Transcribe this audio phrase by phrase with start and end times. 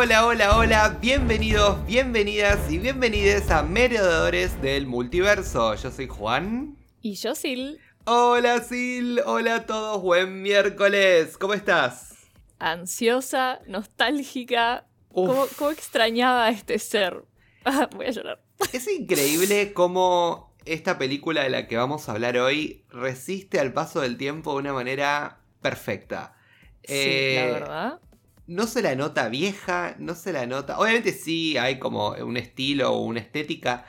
[0.00, 5.74] Hola, hola, hola, bienvenidos, bienvenidas y bienvenides a Merodeadores del Multiverso.
[5.74, 6.76] Yo soy Juan.
[7.02, 7.82] Y yo, Sil.
[8.04, 9.18] Hola, Sil.
[9.26, 11.36] Hola a todos, buen miércoles.
[11.36, 12.14] ¿Cómo estás?
[12.60, 14.86] Ansiosa, nostálgica.
[15.12, 17.24] ¿Cómo, cómo extrañaba a este ser?
[17.64, 18.40] Ah, voy a llorar.
[18.72, 24.00] Es increíble cómo esta película de la que vamos a hablar hoy resiste al paso
[24.00, 26.36] del tiempo de una manera perfecta.
[26.84, 26.94] Sí,
[27.34, 28.00] la Eh, verdad.
[28.48, 30.78] No se la nota vieja, no se la nota.
[30.78, 33.84] Obviamente sí hay como un estilo o una estética,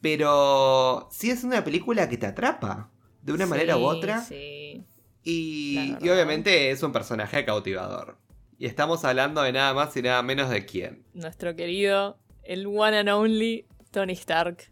[0.00, 2.90] pero sí es una película que te atrapa
[3.22, 4.20] de una manera u otra.
[4.20, 4.84] Sí.
[5.24, 8.16] Y, y obviamente es un personaje cautivador.
[8.56, 11.04] Y estamos hablando de nada más y nada menos de quién.
[11.12, 14.70] Nuestro querido, el one and only Tony Stark.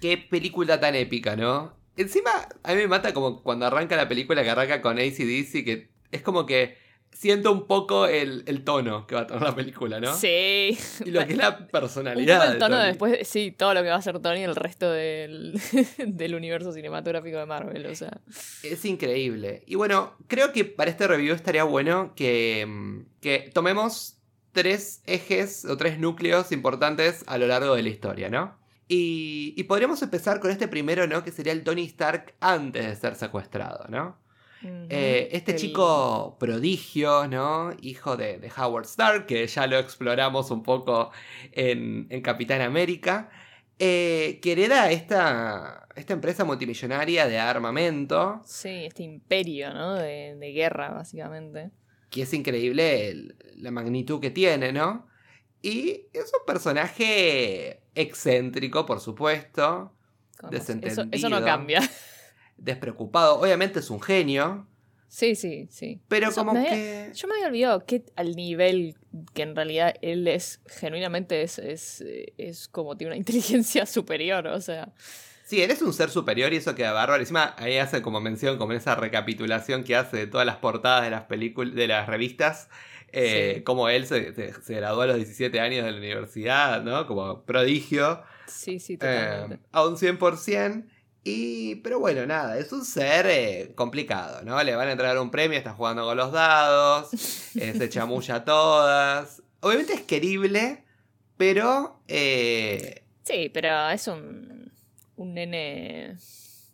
[0.00, 1.76] Qué película tan épica, ¿no?
[1.96, 2.30] Encima,
[2.62, 6.22] a mí me mata como cuando arranca la película que arranca con ACDC, que es
[6.22, 6.78] como que
[7.20, 10.14] siento un poco el, el tono que va a tomar la película, ¿no?
[10.14, 10.78] Sí.
[11.04, 12.38] Y lo que es la Un personalidad.
[12.38, 12.86] poco el de tono Tony.
[12.88, 15.60] después, sí, todo lo que va a hacer Tony y el resto del,
[15.98, 18.20] del universo cinematográfico de Marvel, o sea.
[18.62, 19.62] Es increíble.
[19.66, 24.16] Y bueno, creo que para este review estaría bueno que, mm, que tomemos
[24.52, 28.58] tres ejes o tres núcleos importantes a lo largo de la historia, ¿no?
[28.88, 31.22] Y, y podríamos empezar con este primero, ¿no?
[31.22, 34.18] Que sería el Tony Stark antes de ser secuestrado, ¿no?
[34.62, 37.72] Eh, este chico prodigio, ¿no?
[37.80, 41.10] Hijo de, de Howard Stark, que ya lo exploramos un poco
[41.52, 43.30] en, en Capitán América,
[43.78, 49.94] eh, que hereda esta, esta empresa multimillonaria de armamento, Sí, este imperio, ¿no?
[49.94, 51.70] De, de guerra, básicamente.
[52.10, 55.06] que es increíble el- la magnitud que tiene, ¿no?
[55.62, 59.94] Y es un personaje excéntrico, por supuesto,
[60.38, 61.06] Eso, Desentendido.
[61.12, 61.80] eso no cambia.
[62.60, 64.66] Despreocupado, obviamente es un genio,
[65.08, 66.00] Sí, sí, sí.
[66.06, 67.10] pero Eso como me que...
[67.16, 68.94] Yo me había olvidado que al nivel
[69.34, 74.46] que en realidad él es, genuinamente es, es, eh, es como tiene una inteligencia superior,
[74.46, 74.92] o sea.
[75.44, 77.20] Sí, eres un ser superior y eso queda bárbaro.
[77.20, 81.02] Encima ahí hace como mención, como en esa recapitulación que hace de todas las portadas
[81.02, 82.68] de las películas, de las revistas,
[83.10, 83.62] eh, Sí.
[83.64, 87.08] como él se, se- se graduó a los 17 años de la universidad, ¿no?
[87.08, 89.58] Como prodigio, Sí, sí, eh, totalmente.
[89.72, 90.86] a un 100%.
[91.22, 94.62] Y, pero bueno, nada, es un ser eh, complicado, ¿no?
[94.62, 97.12] Le van a entregar un premio, está jugando con los dados,
[97.56, 99.42] eh, se chamulla a todas.
[99.60, 100.84] Obviamente es querible,
[101.36, 102.00] pero...
[102.08, 104.72] eh, Sí, pero es un,
[105.16, 106.16] un nene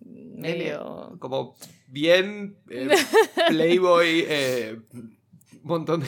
[0.01, 1.17] medio...
[1.19, 1.57] como
[1.89, 2.89] bien eh,
[3.49, 4.27] Playboy,
[5.53, 6.07] un montón de...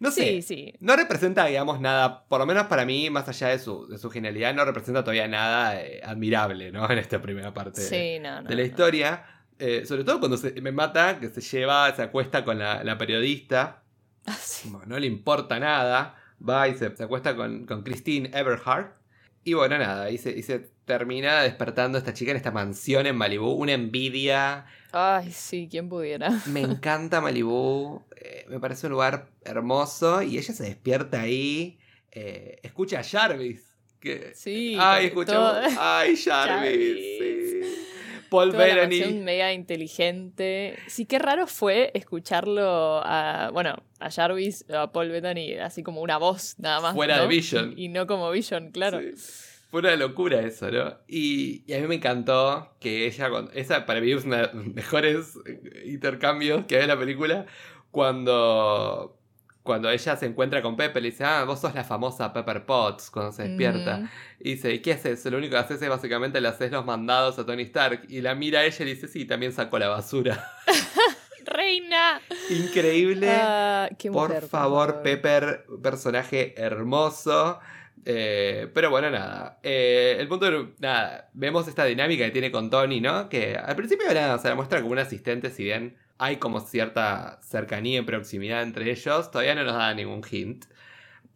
[0.00, 0.74] No sé, Sí, sí.
[0.80, 4.10] no representa, digamos, nada, por lo menos para mí, más allá de su, de su
[4.10, 6.88] genialidad, no representa todavía nada eh, admirable, ¿no?
[6.90, 8.48] En esta primera parte de- Sí, no, no.
[8.48, 8.66] de la no.
[8.68, 9.24] historia.
[9.58, 12.96] Eh, sobre todo cuando se, me mata, que se lleva, se acuesta con la, la
[12.96, 13.82] periodista,
[14.26, 14.70] Ah, sí.
[14.86, 16.14] no le importa nada,
[16.46, 18.94] va y se, se acuesta con, con Christine Everhart.
[19.42, 23.14] Y bueno, nada, y se, y se termina despertando esta chica en esta mansión en
[23.14, 24.66] Malibú, una envidia.
[24.90, 26.30] Ay, sí, quién pudiera.
[26.46, 31.78] Me encanta Malibú, eh, me parece un lugar hermoso y ella se despierta ahí,
[32.10, 33.64] eh, escucha a Jarvis.
[34.00, 34.76] Que, Sí.
[34.80, 36.26] ay, con escucha, todo- ay, Jarvis.
[36.26, 37.50] Jarvis.
[37.50, 37.84] sí.
[38.30, 40.76] Paul Toda mansión media inteligente.
[40.86, 46.18] Sí, qué raro fue escucharlo a, bueno, a Jarvis, a Paul Bettany, así como una
[46.18, 46.94] voz nada más.
[46.94, 47.22] Fuera ¿no?
[47.22, 47.72] de Vision.
[47.76, 49.00] Y no como Vision, claro.
[49.00, 49.12] Sí.
[49.70, 50.94] Fue una locura eso, ¿no?
[51.06, 54.42] Y, y a mí me encantó que ella, cuando- esa para mí es uno de
[54.42, 55.34] los mejores
[55.84, 57.44] intercambios que hay en la película,
[57.90, 59.18] cuando,
[59.62, 63.10] cuando ella se encuentra con Pepper, le dice, ah, vos sos la famosa Pepper Potts,
[63.10, 64.10] cuando se despierta.
[64.40, 65.24] Y dice, ¿y qué haces?
[65.26, 68.06] Lo único que haces es básicamente le haces los mandados a Tony Stark.
[68.08, 70.50] Y la mira a ella y le dice, sí, también sacó la basura.
[71.44, 72.20] ¡Reina!
[72.50, 73.28] Increíble.
[73.30, 77.58] Ah, qué Por mujer, favor, Pepper, personaje hermoso.
[78.04, 79.58] Eh, pero bueno, nada.
[79.62, 80.68] Eh, el punto de.
[80.78, 81.30] Nada.
[81.32, 83.28] Vemos esta dinámica que tiene con Tony, ¿no?
[83.28, 87.38] Que al principio nada, se la muestra como un asistente, si bien hay como cierta
[87.42, 90.64] cercanía y proximidad entre ellos, todavía no nos da ningún hint.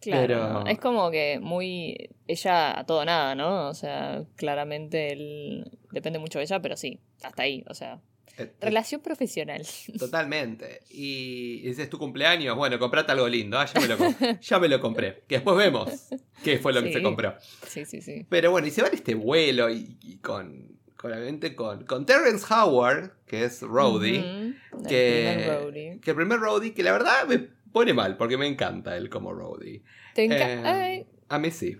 [0.01, 3.69] Claro, pero- es como que muy ella a todo nada, ¿no?
[3.69, 8.01] O sea, claramente él depende mucho de ella, pero sí, hasta ahí, o sea,
[8.37, 9.63] Eh, eh, relación profesional.
[9.99, 10.81] Totalmente.
[10.89, 13.59] Y dices tu cumpleaños, bueno, comprate algo lindo.
[13.59, 15.23] Ah, ya me lo, com- ya me lo compré.
[15.27, 16.09] Que después vemos
[16.43, 17.35] qué fue lo que se compró.
[17.67, 18.25] Sí, sí, sí.
[18.29, 22.45] Pero bueno, y se va en este vuelo y, y con, obviamente con, con Terrence
[22.51, 24.19] Howard, que es Rhodey.
[24.19, 27.37] Ujú, el que, que el primer Rhodey, que la verdad me
[27.71, 29.83] pone mal, porque me encanta él como Rhodey.
[30.15, 31.77] Te enca- Eh, a mí sí.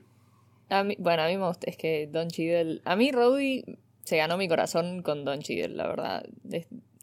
[0.69, 3.63] a mí- bueno, a mí me gusta, es que Don Cheadle, a mí Rhodey
[4.03, 6.25] se ganó mi corazón con Don Cheadle, la verdad.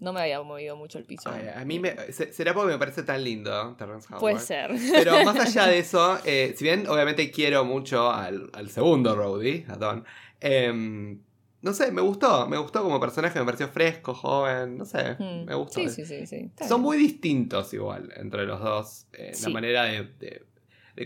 [0.01, 1.31] No me había movido mucho el piso.
[1.31, 4.21] a mí me, será porque me parece tan lindo Terrence Howard.
[4.21, 4.71] Puede ser.
[4.93, 9.77] Pero más allá de eso, eh, si bien obviamente quiero mucho al, segundo Rhodey, a
[9.77, 10.05] Don,
[10.41, 11.21] em,
[11.63, 15.45] no sé, me gustó, me gustó como personaje, me pareció fresco, joven, no sé, hmm.
[15.45, 15.81] me gustó.
[15.81, 16.51] Sí, sí, sí, sí.
[16.67, 20.47] Son muy distintos igual entre los dos, eh, la manera de,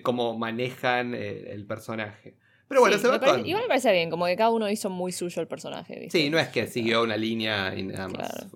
[0.02, 2.36] cómo manejan eh, el personaje.
[2.68, 5.42] Pero bueno, se va Igual me parece bien, como que cada uno hizo muy suyo
[5.42, 6.08] el personaje.
[6.10, 8.46] Sí, no es que siguió una línea y nada más.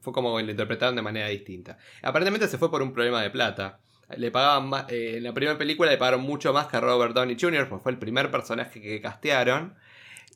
[0.00, 1.76] Fue, como lo interpretaron de manera distinta.
[2.02, 3.80] Aparentemente se fue por un problema de plata.
[4.16, 7.14] Le pagaban más, eh, en la primera película le pagaron mucho más que a Robert
[7.14, 9.74] Downey Jr., porque fue el primer personaje que castearon.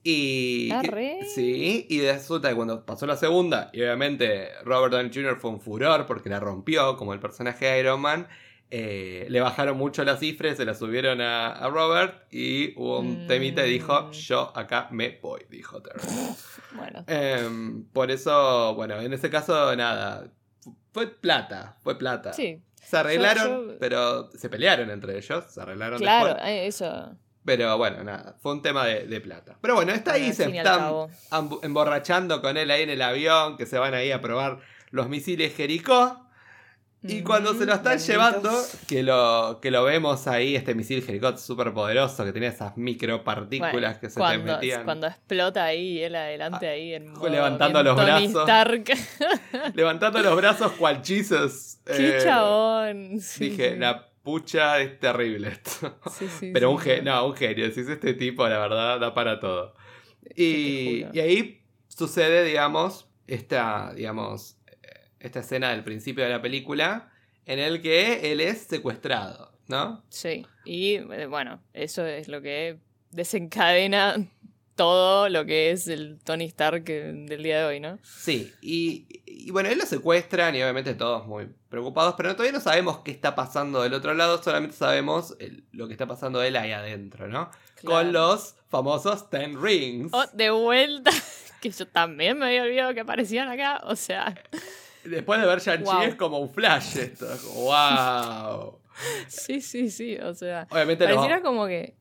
[0.04, 0.70] Y,
[1.32, 5.36] sí, y resulta que cuando pasó la segunda, y obviamente Robert Downey Jr.
[5.36, 8.26] fue un furor porque la rompió como el personaje de Iron Man,
[8.74, 13.66] eh, le bajaron mucho las cifras, se las subieron a, Robert y hubo un temita
[13.66, 14.12] y dijo, mm.
[14.12, 16.00] yo acá me voy, dijo Terry.
[16.74, 17.04] bueno.
[17.06, 20.26] Em, por eso, bueno, en ese caso, nada,
[20.90, 22.32] fue plata, fue plata.
[22.32, 22.62] Sí.
[22.82, 27.14] Se arreglaron, pero se pelearon entre ellos, se arreglaron Claro, eh, eso.
[27.44, 29.58] Pero bueno, nada, fue un tema de, plata.
[29.60, 31.08] Pero bueno, está ahí, se están
[31.62, 34.60] emborrachando con él ahí en el avión, que se van ahí a probar
[34.90, 36.26] los misiles Jericó.
[37.04, 38.50] Y cuando se lo están llevando,
[38.86, 43.98] que lo, que lo vemos ahí, este misil Jericó súper poderoso, que tenía esas micropartículas
[43.98, 44.84] que se te metían.
[44.84, 48.48] Cuando explota ahí, él adelante ahí en Levantando los brazos.
[49.74, 53.20] levantando los brazos cual ¡Qué eh, chabón!
[53.38, 55.98] dije, la pucha es terrible esto.
[56.52, 59.74] Pero un, no, un genio, si es este tipo, la verdad, da para todo.
[60.36, 64.56] Y, y ahí sucede, digamos, esta, digamos,
[65.22, 67.10] esta escena del principio de la película,
[67.46, 70.02] en el que él es secuestrado, ¿no?
[70.08, 72.78] Sí, y eh, bueno, eso es lo que
[73.10, 74.16] desencadena
[74.74, 77.98] todo lo que es el Tony Stark del día de hoy, ¿no?
[78.02, 82.98] Sí, y, bueno, él lo secuestran y obviamente todos muy preocupados, pero todavía no sabemos
[83.00, 85.36] qué está pasando del otro lado, solamente sabemos
[85.72, 87.50] lo que está pasando él ahí adentro, ¿no?
[87.84, 90.10] Con los famosos Ten Rings.
[90.12, 91.10] Oh, de vuelta,
[91.60, 94.34] que yo también me había olvidado que aparecían acá, o sea...
[95.04, 97.26] Después de ver Shang-Chi es como un flash esto.
[97.54, 98.78] ¡Wow!
[99.26, 100.16] Sí, sí, sí.
[100.18, 101.94] O sea, Obviamente pareciera como que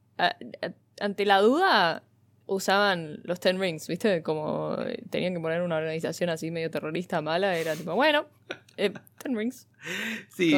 [1.00, 2.03] ante la duda
[2.45, 4.21] usaban los Ten Rings, ¿viste?
[4.21, 4.77] Como
[5.09, 7.56] tenían que poner una organización así medio terrorista mala.
[7.56, 8.25] Era tipo, bueno,
[8.77, 9.68] eh, Ten Rings.
[10.36, 10.53] Sí.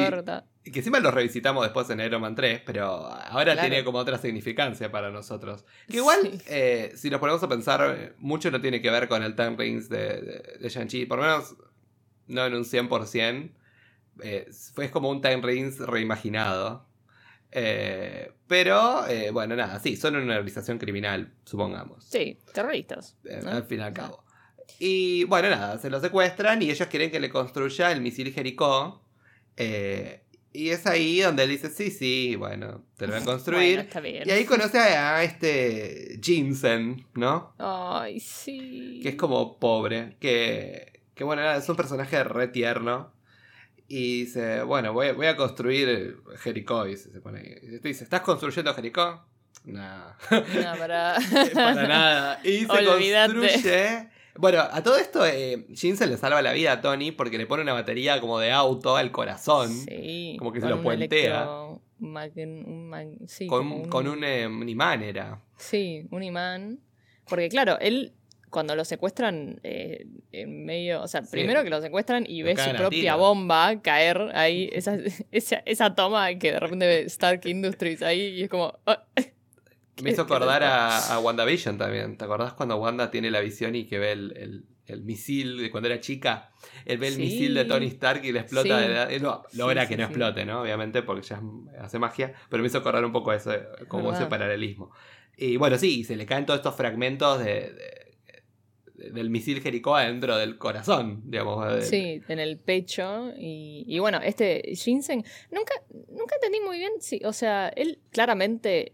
[0.64, 4.18] Y Que encima los revisitamos después en Iron Man 3, pero ahora tiene como otra
[4.18, 5.64] significancia para nosotros.
[5.88, 9.34] Que igual, eh, si nos ponemos a pensar, mucho no tiene que ver con el
[9.36, 11.06] Ten Rings de, de, de Shang-Chi.
[11.06, 11.54] Por lo menos
[12.28, 13.50] no en un 100%.
[14.22, 16.86] Eh, fue como un Time Rings reimaginado.
[17.50, 22.04] Eh, pero, eh, bueno, nada, sí, son una organización criminal, supongamos.
[22.04, 23.16] Sí, terroristas.
[23.46, 24.24] Al fin y al cabo.
[24.78, 29.02] Y bueno, nada, se lo secuestran y ellos quieren que le construya el misil Jericó.
[29.56, 33.88] y es ahí donde él dice, sí, sí, bueno, te lo voy a construir.
[34.24, 37.54] Y ahí conoce a, este Jinsen, ¿no?
[37.58, 39.00] Ay, sí.
[39.02, 43.12] Que es como pobre, que que bueno, es un personaje re tierno.
[43.86, 46.86] Y dice, bueno, voy, voy a construir Jericó.
[46.86, 49.24] Y se pone y dice, ¿estás construyendo Jericó?
[49.64, 50.06] No.
[50.30, 51.16] No, para...
[51.54, 52.40] para nada.
[52.42, 54.08] Y se construye.
[54.36, 57.62] Bueno, a todo esto, eh, se le salva la vida a Tony porque le pone
[57.62, 59.70] una batería como de auto al corazón.
[59.70, 60.34] Sí.
[60.38, 61.46] Como que se lo puentea.
[63.48, 65.40] con, con un, eh, un imán era.
[65.56, 66.80] Sí, un imán.
[67.28, 68.12] Porque claro, él
[68.54, 72.70] cuando lo secuestran eh, en medio, o sea, primero que lo secuestran y ve su
[72.76, 74.96] propia bomba caer ahí, esa,
[75.32, 78.78] esa, toma que de repente ve Stark Industries ahí y es como...
[78.86, 79.02] Ah,
[80.02, 82.16] Me hizo acordar a, WandaVision también.
[82.16, 84.64] ¿Te acordás cuando Wanda tiene la visión y que ve el,
[85.04, 86.50] misil de cuando era chica?
[86.84, 89.06] Él ve el misil de Tony Stark y le explota.
[89.06, 90.62] De, no, logra que no explote, ¿no?
[90.62, 91.40] Obviamente, porque ya
[91.80, 92.34] hace magia.
[92.50, 93.52] Pero me hizo acordar un poco eso,
[93.86, 94.90] como ese paralelismo.
[95.36, 98.03] Y bueno, sí, se le caen todos estos fragmentos de
[98.94, 101.84] del misil Jericó adentro del corazón, digamos.
[101.84, 103.32] Sí, en el pecho.
[103.36, 105.74] Y, bueno, este Shinsen, nunca,
[106.10, 108.92] nunca entendí muy bien, sí, o sea, él claramente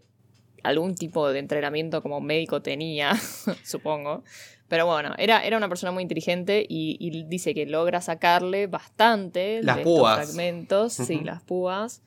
[0.63, 3.13] algún tipo de entrenamiento como médico tenía,
[3.63, 4.23] supongo.
[4.67, 9.77] Pero bueno, era, era una persona muy inteligente y, dice que logra sacarle bastante las
[9.77, 10.19] de púas.
[10.19, 12.03] estos fragmentos, sí, las púas.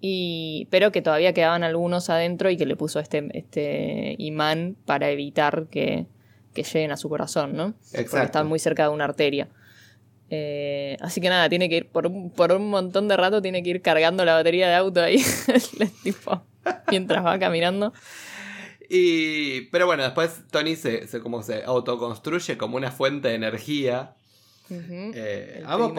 [0.00, 5.10] Y, pero que todavía quedaban algunos adentro y que le puso este, este imán para
[5.10, 6.06] evitar que,
[6.54, 7.74] que lleguen a su corazón, ¿no?
[7.92, 8.10] Exacto.
[8.10, 9.48] Porque están muy cerca de una arteria.
[10.30, 13.62] Eh, así que nada, tiene que ir por un, por un montón de rato, tiene
[13.62, 15.24] que ir cargando la batería de auto ahí,
[16.02, 16.42] tipo,
[16.90, 17.92] mientras va caminando.
[18.88, 24.14] Y, pero bueno, después Tony se, como se autoconstruye como una fuente de energía.
[24.70, 25.94] Eh, amo,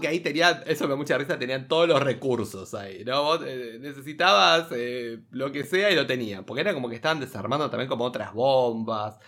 [0.00, 3.22] que ahí tenían, eso me da mucha risa, tenían todos los recursos ahí, ¿no?
[3.22, 7.20] Vos eh, necesitabas eh, lo que sea y lo tenían, porque era como que estaban
[7.20, 9.18] desarmando también como otras bombas.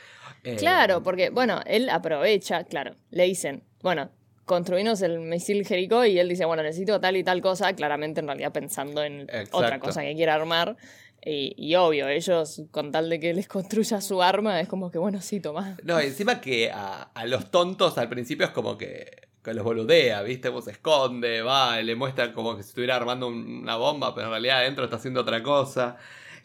[0.59, 4.11] Claro, porque, bueno, él aprovecha, claro, le dicen, bueno,
[4.45, 8.27] construimos el misil Jericó y él dice, bueno, necesito tal y tal cosa, claramente en
[8.27, 10.77] realidad pensando en otra cosa que quiera armar.
[11.25, 15.21] Y, obvio, ellos, con tal de que les construya su arma, es como que, bueno,
[15.21, 15.77] sí, toma.
[15.85, 20.49] No, encima que a, los tontos al principio es como que, los boludea, ¿viste?
[20.49, 24.31] Vos se esconde, va, le muestra como que si estuviera armando una bomba, pero en
[24.33, 25.97] realidad adentro está haciendo otra cosa.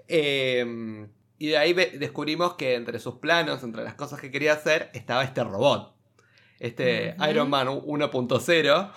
[0.07, 1.07] Em,
[1.37, 5.23] y de ahí descubrimos que entre sus planos, entre las cosas que quería hacer, estaba
[5.23, 5.95] este robot
[6.59, 8.91] este Iron Man 1.0,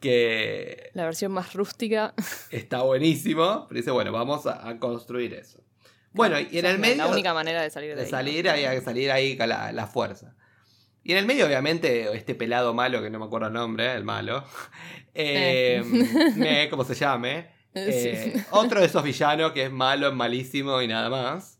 [0.00, 0.90] que...
[0.94, 2.14] La versión más rústica.
[2.50, 5.62] Está buenísimo, pero dice, bueno, vamos a, construir eso.
[6.12, 6.96] Bueno, y en el medio...
[6.96, 10.34] La única manera de salir de, de salir, había que salir ahí con la, fuerza.
[11.04, 14.04] Y en el medio, obviamente, este pelado malo, que no me acuerdo el nombre, el
[14.04, 14.44] malo,
[15.14, 16.68] eh, eh.
[16.70, 17.58] ¿cómo se llame?
[17.72, 21.59] Eh, otro de esos villanos que es malo, malísimo y nada más.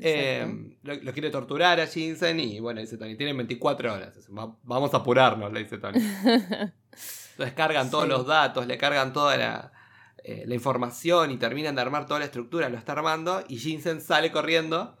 [0.00, 4.14] Eh, lo, quiere torturar a Jinsen y bueno, dice Tony, tienen 24 horas.
[4.28, 5.98] vamos a apurarnos, le dice Tony.
[7.32, 9.72] Entonces cargan todos los datos, le cargan toda la,
[10.24, 14.00] eh, la, información y terminan de armar toda la estructura, lo está armando y Jinsen
[14.00, 14.96] sale corriendo.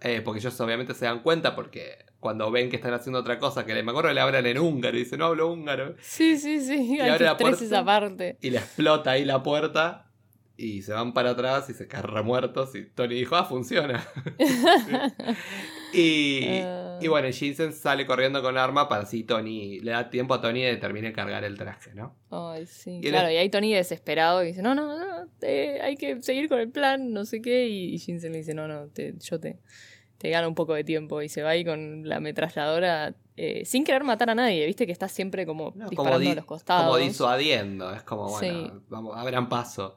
[0.00, 3.66] Eh, porque ellos obviamente se dan cuenta porque cuando ven que están haciendo otra cosa,
[3.66, 5.96] que me acuerdo que le hablan en húngaro y dice, no hablo húngaro.
[6.00, 8.38] Sí, sí, sí, y abre la puerta, esa parte.
[8.40, 10.07] Y le explota ahí la puerta
[10.60, 14.04] y se van para atrás y se caen remuertos y Tony dijo, ah, funciona.
[15.92, 16.98] y, y, ah.
[17.08, 20.76] bueno, Jinsen sale corriendo con arma para así Tony, le da tiempo a Tony de
[20.76, 22.16] terminar de cargar el traje, ¿no?
[22.30, 23.00] Ay, sí.
[23.00, 26.70] claro, y ahí Tony desesperado y dice, no, no, no, hay que seguir con el
[26.70, 29.60] plan, no sé qué, y, Jinsen le dice, no, no, yo te,
[30.18, 33.84] te gano un poco de tiempo y se va ahí con la ametralladora eh, sin
[33.84, 36.86] querer matar a nadie, viste que está siempre como disparando a los costados.
[36.86, 39.94] Como disuadiendo, es como, bueno, vamos, abran paso.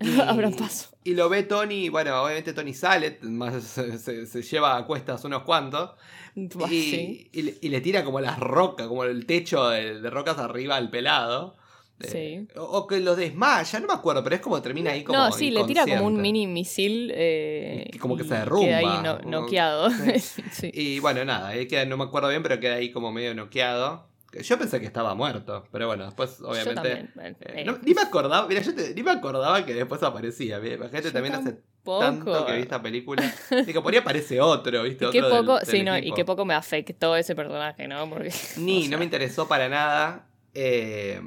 [0.00, 0.16] Y,
[0.58, 0.90] paso.
[1.04, 5.92] Y lo ve Tony, bueno, obviamente Tony sale, más se, lleva a cuestas unos cuantos.
[6.34, 11.56] Y, y, le, tira como las rocas, como el techo de, rocas arriba al pelado.
[12.00, 12.48] Sí.
[12.56, 15.16] o, que lo desmaya, no me acuerdo, pero es como termina ahí como.
[15.16, 17.12] No, sí, le tira como un mini misil.
[17.14, 18.66] Eh, como que se derrumba.
[18.66, 19.88] Queda ahí noqueado.
[20.72, 24.08] Y bueno, nada, queda, no me acuerdo bien, pero queda ahí como medio noqueado.
[24.42, 27.10] Yo pensé que estaba muerto, pero bueno, después obviamente.
[27.20, 30.58] Eh, eh, ni me acordaba, mira, yo ni me acordaba que después aparecía.
[30.58, 33.22] La gente también hace tanto que vi esta película.
[33.66, 35.06] Y que por ahí aparece otro, ¿viste?
[35.06, 38.08] Y qué poco, sí, no, y qué poco me afectó ese personaje, ¿no?
[38.08, 40.26] Porque, ni, no me interesó para nada.
[40.54, 41.20] Eh,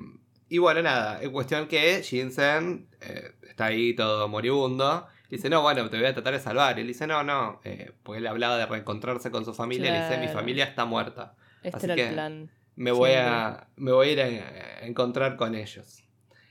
[0.50, 2.88] y bueno, nada, en cuestión que Jinsen
[3.48, 5.08] está ahí todo moribundo.
[5.30, 6.80] Dice, no, bueno, te voy a tratar de salvar.
[6.80, 7.62] Él dice, no, no,
[8.04, 9.96] porque él hablaba de reencontrarse con su familia.
[9.96, 11.36] Y dice, mi familia está muerta.
[11.64, 16.04] Este era el plan me voy, a, me voy a ir a, encontrar con ellos.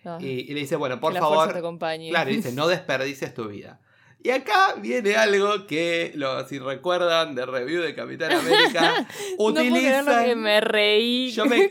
[0.05, 0.19] Ah.
[0.21, 1.53] Y, le dice, bueno, por favor.
[2.11, 3.81] Claro, dice, no desperdices tu vida.
[4.23, 9.07] Y acá viene algo que, lo, si recuerdan de review de Capitán América,
[9.39, 10.03] utiliza.
[10.03, 11.31] No que me reí.
[11.31, 11.71] Yo, me,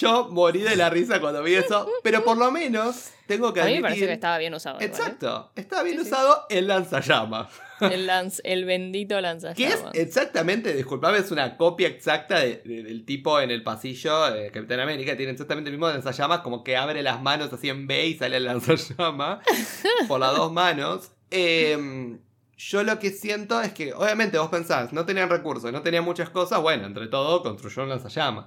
[0.00, 3.66] yo, morí de la risa cuando vi eso, pero por lo menos tengo que A
[3.66, 4.80] mí me parece que estaba bien usado.
[4.80, 7.48] Exacto, estaba bien usado el lanzallamas.
[7.82, 8.10] El,
[8.44, 9.56] el bendito lanzallamas.
[9.56, 14.80] Que es exactamente, disculpame, es una copia exacta del tipo en el pasillo de Capitán
[14.80, 15.16] América.
[15.16, 18.36] Tiene exactamente el mismo lanzallamas, como que abre las manos así en B y sale
[18.36, 19.44] el lanzallamas
[20.08, 21.10] por las dos manos.
[21.30, 22.18] Em,
[22.56, 26.30] yo lo que siento es que, obviamente, vos pensás, no tenían recursos, no tenían muchas
[26.30, 26.60] cosas.
[26.60, 28.46] Bueno, entre todo, construyó un lanzallamas.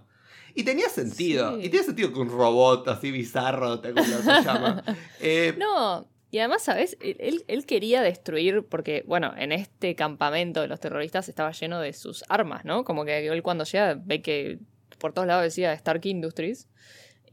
[0.53, 1.59] Y tenía sentido.
[1.59, 4.83] Y tiene sentido que un robot así bizarro tenga un lanzallamas.
[5.19, 6.97] Eh, no, y además, ¿sabes?
[6.99, 11.93] Él, él, quería destruir, porque, bueno, en este campamento de los terroristas estaba lleno de
[11.93, 12.83] sus armas, ¿no?
[12.83, 14.59] Como que él cuando llega ve que
[14.97, 16.67] por todos lados decía Stark Industries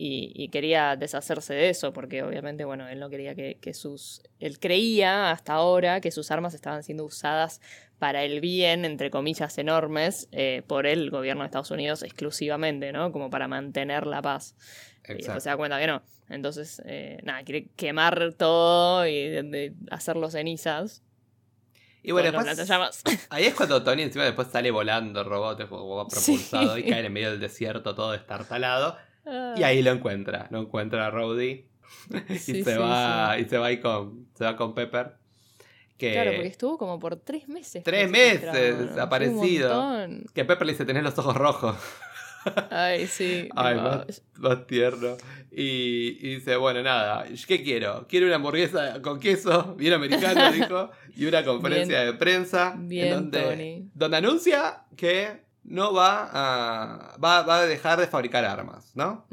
[0.04, 4.20] y, quería deshacerse de eso, porque obviamente, bueno, él no quería que, sus...
[4.40, 7.60] Él creía hasta ahora que sus armas estaban siendo usadas
[8.00, 13.12] para el bien, entre comillas enormes, eh, por el gobierno de Estados Unidos exclusivamente, ¿no?
[13.12, 14.56] Como para mantener la paz.
[15.16, 16.02] Y se da cuenta que no.
[16.28, 21.04] Entonces, eh, nada, quiere quemar todo y hacerlo cenizas.
[22.02, 26.82] Y bueno, después, ahí es cuando Tony encima después sale volando robot, va propulsado y
[26.82, 28.96] cae en medio del desierto todo estartalado.
[29.26, 29.54] Ah.
[29.56, 31.66] Y ahí lo encuentra, lo encuentra a Rowdy.
[32.28, 35.14] y, se va, y se va ahí con, se va con Pepper.
[35.96, 37.84] Que claro, porque estuvo como por tres meses.
[37.84, 40.08] Tres meses desaparecido.
[40.34, 41.76] Que Pepper le dice, tenés los ojos rojos.
[42.70, 43.48] Ay, sí.
[43.56, 45.16] Ay, más, tierno.
[45.50, 48.06] Y, dice, bueno, nada, ¿qué quiero?
[48.08, 52.74] Quiero una hamburguesa con queso, bien americano, dijo, y una conferencia de prensa.
[52.78, 59.26] Bien, donde, donde anuncia que no va a, va, a dejar de fabricar armas, ¿no?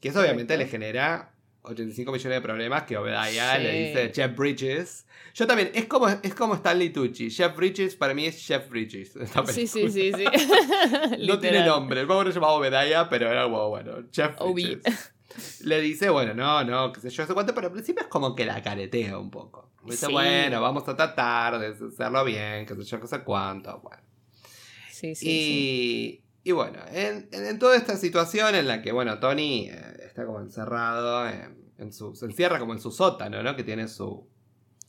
[0.00, 5.06] Que eso obviamente le genera 85 millones de problemas que Obadiah le dice Jeff Bridges.
[5.34, 7.30] Yo también, es como, es como Stanley Tucci.
[7.30, 9.12] Jeff Bridges para mí es Jeff Bridges.
[9.52, 10.24] Sí, sí, sí, sí.
[11.26, 12.00] no tiene nombre.
[12.00, 15.12] El pobre se llamaba Obadiah, pero era como, bueno, Jeff Bridges.
[15.62, 18.34] Le dice, bueno, no, no, qué sé yo, sé cuánto, pero al principio es como
[18.34, 19.70] que la caretea un poco.
[19.84, 24.09] Dice, bueno, vamos a tratar de hacerlo bien, qué sé yo, qué sé cuánto, bueno.
[25.00, 26.22] Sí, sí.
[26.44, 30.26] Y, y bueno, en, en, toda esta situación en la que, bueno, Tony eh, está
[30.26, 31.26] como encerrado,
[31.78, 33.56] en, su, se encierra como en su sótano, ¿no?
[33.56, 34.28] Que tiene su...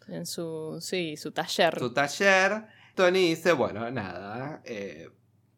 [0.09, 1.79] En su, sí, su taller.
[1.79, 2.65] Su taller.
[2.93, 5.09] Tony dice, bueno, nada, eh,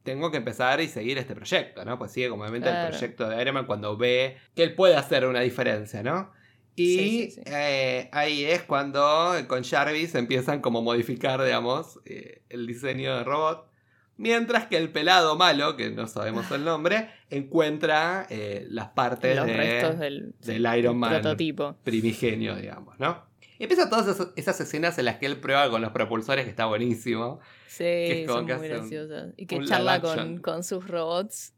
[0.04, 1.98] tengo que empezar y seguir este proyecto, ¿no?
[1.98, 5.26] Pues sigue como obviamente el proyecto de Iron Man cuando ve que él puede hacer
[5.26, 6.32] una diferencia, ¿no?
[6.76, 13.24] Y eh, ahí es cuando con Jarvis empiezan como a modificar, digamos, el diseño de
[13.24, 13.73] robot.
[14.18, 19.48] Mientras que el pelado malo, que no sabemos el nombre, encuentra eh, las partes Los
[19.48, 21.76] restos del, Iron Man prototipo.
[21.84, 23.26] primigenio, digamos, ¿no?
[23.58, 26.66] Y empieza todas esas, escenas en las que él prueba con los propulsores, que está
[26.66, 27.40] buenísimo.
[27.68, 29.34] Sí, son muy graciosas.
[29.38, 31.54] Y que charla con, con, sus robots.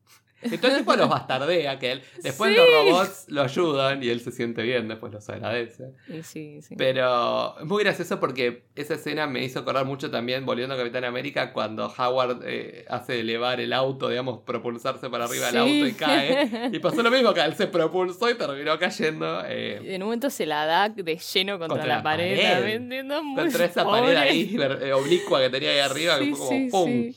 [0.45, 2.01] Y todo el tiempo los bastardea, que él.
[2.21, 5.91] Después los robots lo ayudan y él se siente bien, después los agradece.
[6.23, 6.75] Sí, sí.
[6.77, 11.03] Pero es muy gracioso porque esa escena me hizo acordar mucho también, volviendo a Capitán
[11.03, 15.93] América, cuando Howard eh, hace elevar el auto, digamos, propulsarse para arriba del auto y
[15.93, 16.69] cae.
[16.75, 19.43] Y pasó lo mismo, que él se propulsó y terminó cayendo.
[19.45, 22.37] Eh, en un momento se la da de lleno contra, la, pared.
[22.37, 23.07] pared.
[23.35, 27.13] contra esa pared ahí eh, oblicua que tenía ahí arriba, que fue como ¡pum!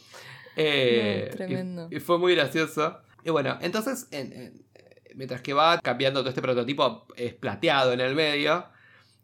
[0.54, 1.88] tremendo.
[1.90, 2.98] y, fue muy gracioso.
[3.28, 4.08] Y bueno, entonces,
[5.14, 8.64] mientras que va cambiando todo este prototipo, es plateado en el medio.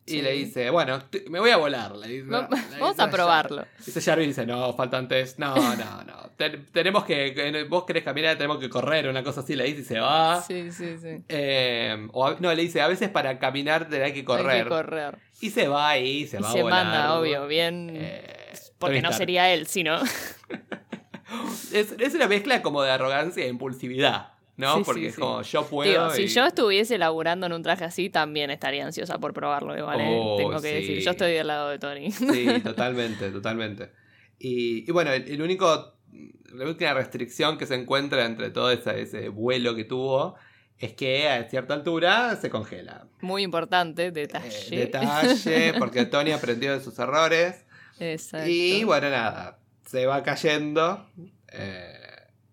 [0.04, 1.96] Y le dice, bueno, me voy a volar.
[1.96, 3.64] Le dice, Vamos a probarlo.
[3.78, 5.38] Dice Jarvis, dice, no, faltan test.
[5.38, 6.32] No, no, no.
[6.71, 9.56] tenemos que, vos querés caminar, tenemos que correr, una cosa así.
[9.56, 10.43] Le dice y se va.
[10.43, 11.25] Sí, sí, sí.
[11.26, 14.50] Eh, o, no, le dice, a veces para caminar hay que correr.
[14.50, 15.17] Hay que correr.
[15.40, 17.88] Y se va y se va se manda, obvio, bien.
[17.90, 19.99] Eh, porque no sería él, sino.
[21.75, 24.28] es, una mezcla como de arrogancia e impulsividad.
[24.56, 24.84] ¿no?
[24.84, 26.10] Porque es como yo puedo.
[26.10, 30.00] Si yo estuviese laburando en un traje así, también estaría ansiosa por probarlo, igual.
[30.00, 30.17] ¿eh?
[30.17, 32.13] Oh, Tengo que decir, yo estoy del lado de Tony.
[32.13, 33.91] Sí, totalmente, totalmente.
[34.39, 35.95] Y, bueno, el, único.
[36.52, 40.37] La última restricción que se encuentra entre todo ese, vuelo que tuvo
[40.78, 43.08] es que a cierta altura se congela.
[43.23, 44.56] Muy importante, detalle.
[44.71, 47.65] Eh, detalle, porque Tony aprendió de sus errores.
[47.99, 48.49] Exacto.
[48.49, 51.06] Y bueno, nada se va cayendo
[51.54, 52.04] eh,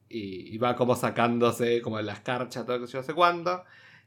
[0.09, 3.63] y, va como sacándose como en las carchas, todo que yo sé cuándo.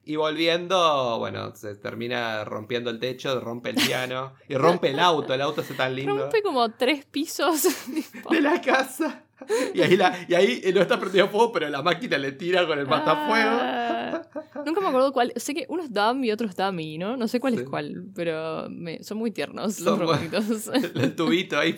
[0.06, 5.32] Y volviendo, bueno, se termina rompiendo el techo, rompe el piano y rompe el auto.
[5.32, 6.16] El auto es tan lindo.
[6.16, 7.62] Rompe como tres pisos
[8.30, 9.22] de la casa.
[9.74, 12.78] Y ahí, la, y ahí no está prendido fuego, pero la máquina le tira con
[12.78, 13.58] el matafuego.
[13.60, 13.93] Ah.
[14.64, 15.32] Nunca me acuerdo cuál.
[15.36, 17.16] Sé que uno es dumb y otro es dummy, ¿no?
[17.16, 18.68] No sé cuál es cuál, pero
[19.00, 20.68] son muy tiernos los robotitos.
[20.94, 21.76] el tubito ahí.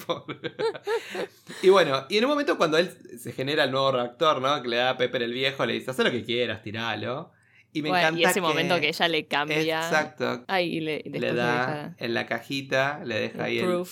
[1.63, 4.63] y bueno, y en un momento cuando él se genera el nuevo reactor, ¿no?
[4.63, 7.33] Que le da a Pepper el viejo, le dice, haz lo que quieras, tiralo.
[7.73, 8.21] Y me encanta.
[8.21, 9.85] Y ese momento que ella le cambia.
[9.85, 10.45] Exacto.
[10.49, 13.85] Ahí le, le da en la cajita, le deja ahí el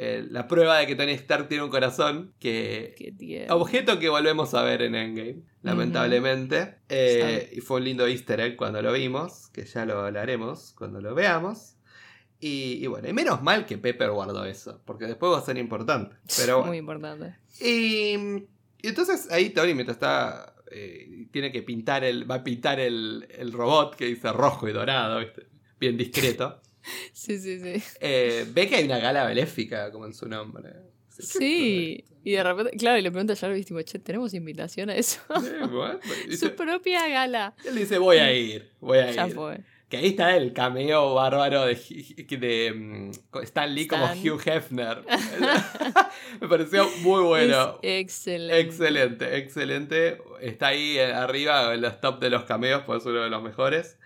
[0.00, 3.16] eh, la prueba de que Tony Stark tiene un corazón, que
[3.50, 6.76] objeto que volvemos a ver en Endgame, lamentablemente.
[6.88, 11.00] Eh, y fue un lindo easter egg cuando lo vimos, que ya lo hablaremos cuando
[11.00, 11.74] lo veamos.
[12.38, 16.14] Y, bueno, y menos mal que Pepper guardó eso, porque después va a ser importante.
[16.36, 17.34] Pero Muy importante.
[17.60, 18.46] Y,
[18.80, 22.30] entonces ahí Tony, mientras está eh, tiene que pintar el.
[22.30, 25.26] Va a pintar el, el robot que dice rojo y dorado,
[25.80, 26.60] bien discreto.
[27.12, 27.82] Sí, sí, sí.
[28.00, 30.70] Eh, ve que hay una gala beléfica, como en su nombre.
[31.18, 34.94] Sí, y de repente, claro, y le pregunta a Jarvis, tipo, che, ¿tenemos invitación a
[34.94, 35.20] eso?
[36.38, 37.54] su propia gala.
[37.64, 39.34] Él dice, voy a ir, voy a ya ir.
[39.34, 39.60] Fue.
[39.88, 43.10] Que ahí está el cameo bárbaro de, de, mm,
[43.44, 45.02] Stan Lee como Hugh Hefner.
[46.40, 47.78] Me pareció muy bueno.
[47.80, 48.60] excelente.
[48.60, 50.18] Excelente, excelente.
[50.42, 53.98] Está ahí arriba en los top de los cameos, pues es uno de los mejores.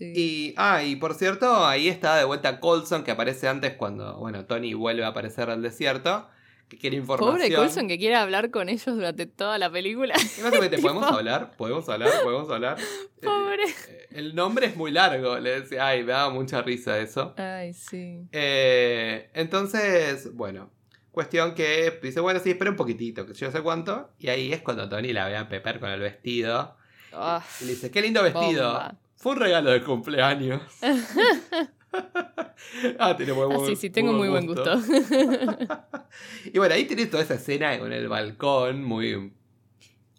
[0.00, 4.44] Y, ah, y por cierto, ahí está de vuelta Colson, que aparece antes cuando, bueno,
[4.44, 6.28] Tony vuelve a aparecer al desierto,
[6.68, 7.36] que quiere información.
[7.36, 10.14] Pobre Colson que quiere hablar con ellos durante toda la película.
[10.82, 11.52] ¿podemos hablar?
[11.56, 12.10] ¿Podemos hablar?
[12.22, 12.78] ¿Podemos hablar?
[13.22, 13.64] Pobre.
[13.64, 17.34] Eh, el nombre es muy largo, le decía, ay, me daba mucha risa eso.
[17.36, 18.20] Ay, sí.
[18.32, 20.70] Eh, entonces, bueno,
[21.10, 24.62] cuestión que dice, bueno, sí, espera un poquitito, que yo sé cuánto, y ahí es
[24.62, 26.76] cuando Tony la ve a Pepper con el vestido.
[27.12, 28.80] Ah, y le dice, qué lindo vestido.
[29.18, 30.62] Fue un regalo de cumpleaños.
[33.00, 34.74] ah, tiene muy buen ah, Sí, sí, tengo muy, buen gusto.
[36.44, 39.32] y bueno, ahí tenés toda esa escena con el balcón, muy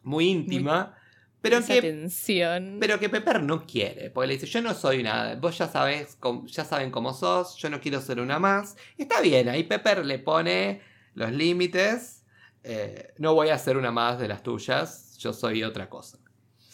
[0.04, 0.98] muy íntima.
[1.40, 2.76] pero que, tensión.
[2.82, 6.18] pero que Pepper no quiere, porque le dice, yo no soy nada, vos ya sabes,
[6.48, 8.76] ya saben cómo sos, yo no quiero ser una más.
[8.98, 10.82] está bien, ahí Pepper le pone
[11.14, 12.26] los límites,
[12.64, 16.20] eh, no voy a ser una más de las tuyas, yo soy otra cosa.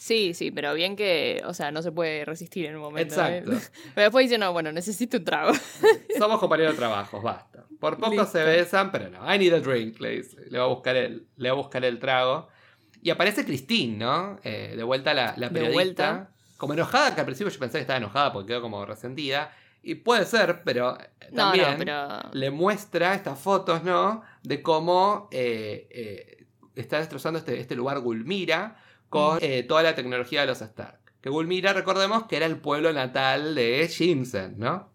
[0.06, 3.20] Sí, sí, pero bien que, o sea, no se puede resistir en un momento.
[3.26, 3.38] ¿eh?
[3.38, 3.72] Exacto.
[3.96, 5.52] Pero después dice, no, bueno, necesito un trago.
[6.16, 7.64] Somos compañeros de trabajo, basta.
[7.80, 10.94] Por poco se besan, pero no, I need a drink, le Le va a buscar
[10.94, 12.46] el, le va a buscar el trago.
[13.02, 14.38] Y aparece Christine, ¿no?
[14.44, 15.66] Eh, de vuelta la, la periodista.
[15.66, 16.30] De vuelta.
[16.56, 19.50] Como enojada, que al principio yo pensé que estaba enojada porque quedó como resentida.
[19.82, 20.96] Y puede ser, pero
[21.34, 21.84] también
[22.32, 24.22] le muestra estas fotos, ¿no?
[24.44, 28.76] De cómo eh, está destrozando este, este lugar Gulmira
[29.08, 31.00] con eh, toda la tecnología de los Stark.
[31.20, 34.90] Que Gulmira, recordemos que era el pueblo natal de Jimsen, ¿no?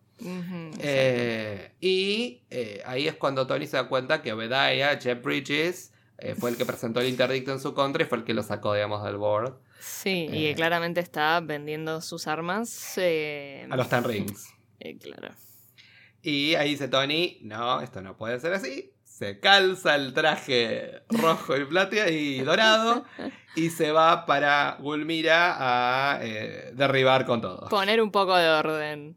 [0.79, 5.93] Eh, y eh, ahí es cuando Tony se da cuenta que Obadiah, Jeff Bridges,
[6.37, 8.75] fue el que presentó el interdicto en su contra y fue el que lo sacó,
[8.75, 9.55] digamos, del board.
[9.79, 14.53] Sí, y que claramente está vendiendo sus armas a los Ten Rings.
[14.99, 15.33] claro.
[16.21, 18.90] Y ahí dice Tony, no, esto no puede ser así
[19.21, 23.05] se calza el traje rojo y platea y dorado
[23.55, 27.69] y se va para Gulmira a eh, derribar con todo.
[27.69, 29.15] Poner un poco de orden.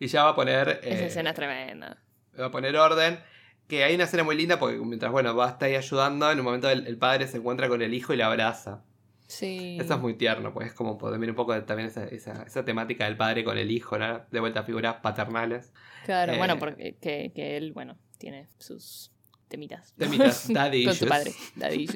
[0.00, 0.80] Y ya va a poner...
[0.82, 2.02] Esa eh, escena es tremenda.
[2.36, 3.20] Va a poner orden.
[3.68, 6.40] Que hay una escena muy linda porque mientras, bueno, va a estar ahí ayudando, en
[6.40, 8.82] un momento el, padre se encuentra con el hijo y le abraza.
[9.28, 9.78] Sí.
[9.80, 13.44] Eso es muy tierno, pues es como también un poco también esa, temática del padre
[13.44, 14.22] con el hijo, ¿no?
[14.28, 15.72] De vuelta a figuras paternales.
[16.04, 16.96] Claro, bueno, eh, porque
[17.32, 19.12] que él, bueno, tiene sus
[19.48, 19.94] temitas.
[19.96, 21.86] Temitas, daddy Con tu padre, daddy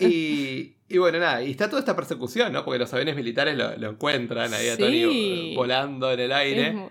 [0.00, 2.64] y, y, bueno, nada, y está toda esta persecución, ¿no?
[2.64, 6.90] Porque los aviones militares lo, encuentran ahí a Tony volando en el aire.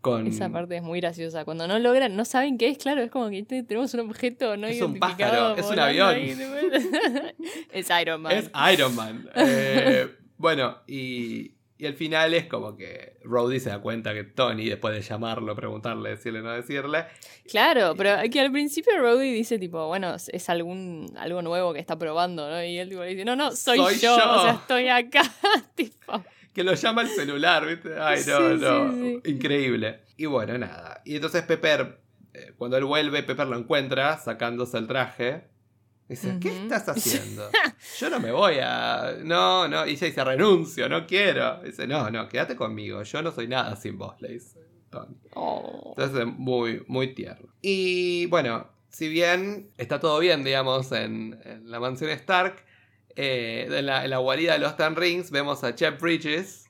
[0.00, 0.26] Con...
[0.28, 1.44] Esa parte es muy graciosa.
[1.44, 4.68] Cuando no logran, no saben qué es, claro, es como que tenemos un objeto no
[4.68, 6.16] Es un pájaro, es un avión.
[7.72, 8.32] es Iron Man.
[8.32, 9.28] Es Iron Man.
[9.34, 10.08] Eh,
[10.38, 14.94] bueno, y, y al final es como que Rhodey se da cuenta que Tony, después
[14.94, 17.04] de llamarlo, preguntarle, decirle, no decirle.
[17.48, 21.98] Claro, pero que al principio Rhodey dice, tipo, bueno, es algún algo nuevo que está
[21.98, 22.64] probando, ¿no?
[22.64, 25.22] Y él tipo, dice, no, no, soy, yo, o sea, estoy acá,
[25.74, 26.24] tipo.
[26.54, 27.90] Que lo llama el celular, ¿viste?
[28.00, 29.20] Ay, no, no.
[29.26, 30.00] Increíble.
[30.16, 31.02] Y bueno, nada.
[31.04, 32.00] Y entonces Pepper,
[32.32, 35.44] eh, cuando él vuelve, Pepper lo encuentra sacándose el traje.
[36.08, 37.50] Dice, ¿qué estás haciendo?
[37.98, 39.16] Yo no me voy a...
[39.24, 39.84] No, no.
[39.86, 41.60] Y ella dice, renuncio, no quiero.
[41.62, 43.02] Dice, no, no, quédate conmigo.
[43.02, 45.16] Yo no soy nada sin vos, le dice Tony.
[45.34, 45.94] Oh.
[45.96, 47.48] Entonces, muy, muy tierno.
[47.60, 52.64] Y bueno, si bien está todo bien, digamos, en, la mansión Stark,
[53.16, 56.65] eh, en, la, en, la, guarida de los Ten Rings vemos a Chef Bridges,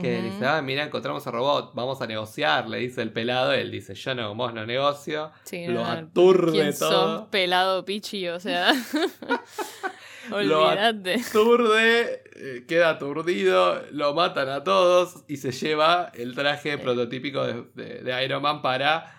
[0.00, 3.70] que dice, ah, mira, encontramos a robot, vamos a negociar, le dice el pelado, él
[3.70, 5.30] dice, yo no, vos no negocio,
[5.68, 7.30] lo aturde todo.
[7.30, 8.72] pelado pichi, o sea.
[10.32, 11.16] Olvídate.
[11.16, 17.44] Lo aturde, eh, queda aturdido, lo matan a todos y se lleva el traje prototípico
[17.46, 19.14] de, Iron Man para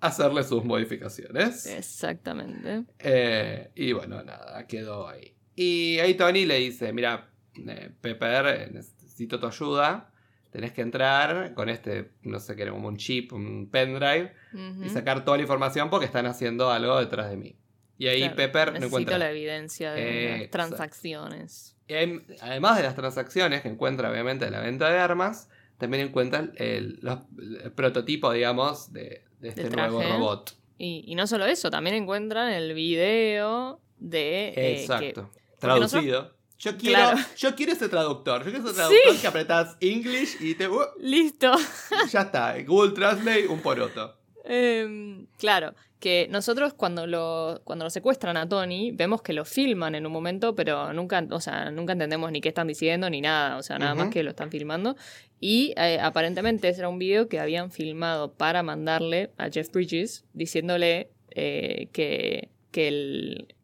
[0.00, 1.66] hacerle sus modificaciones.
[1.66, 2.84] Exactamente.
[2.98, 5.34] Eh, y bueno, nada, quedó ahí.
[5.54, 8.70] Y ahí Tony le dice, mira, eh, Pepper,
[9.16, 10.10] necesito tu ayuda.
[10.50, 14.32] Tenés que entrar con este, no sé qué era, como un chip, un pendrive,
[14.82, 17.56] y sacar toda la información porque están haciendo algo detrás de mí.
[17.98, 19.18] Y ahí Pepper no encuentra.
[19.18, 21.76] la evidencia de las transacciones.
[21.88, 21.94] Y
[22.40, 25.48] además de las transacciones que encuentra, obviamente, de la venta de armas,
[25.78, 27.00] también encuentra el,
[27.74, 30.56] prototipo, digamos, de, este nuevo robot.
[30.78, 34.48] Y, no solo eso, también encuentran el video de.
[34.48, 35.30] Eh, Exacto.
[35.58, 36.35] Traducido.
[36.58, 38.44] Yo quiero, yo quiero ese traductor.
[38.44, 40.68] Yo quiero ese traductor que apretas English y te.
[40.68, 41.52] Uh, Listo.
[42.10, 42.54] ya está.
[42.62, 44.16] Google Translate, un poroto.
[44.48, 49.94] Em, claro, que nosotros cuando lo, cuando lo secuestran a Tony, vemos que lo filman
[49.96, 53.56] en un momento, pero nunca, o sea, nunca entendemos ni qué están diciendo ni nada.
[53.56, 54.96] O sea, nada más que lo están filmando.
[55.40, 60.24] Y eh, aparentemente ese era un video que habían filmado para mandarle a Jeff Bridges
[60.32, 62.88] diciéndole eh, que que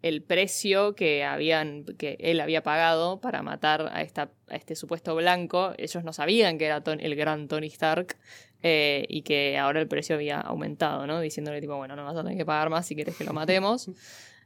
[0.01, 5.15] el, precio que, habían, que él había pagado para matar a, esta, a este supuesto
[5.15, 8.17] blanco, ellos no sabían que era el gran Tony Stark
[8.63, 11.21] eh, y que ahora el precio había aumentado, ¿no?
[11.21, 13.91] Diciéndole tipo, bueno, no vas a tener que pagar más si quieres que lo matemos.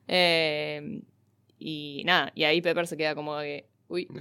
[0.08, 1.00] Eh,
[1.58, 4.08] y nada, y ahí Pepper se queda como que, Uy.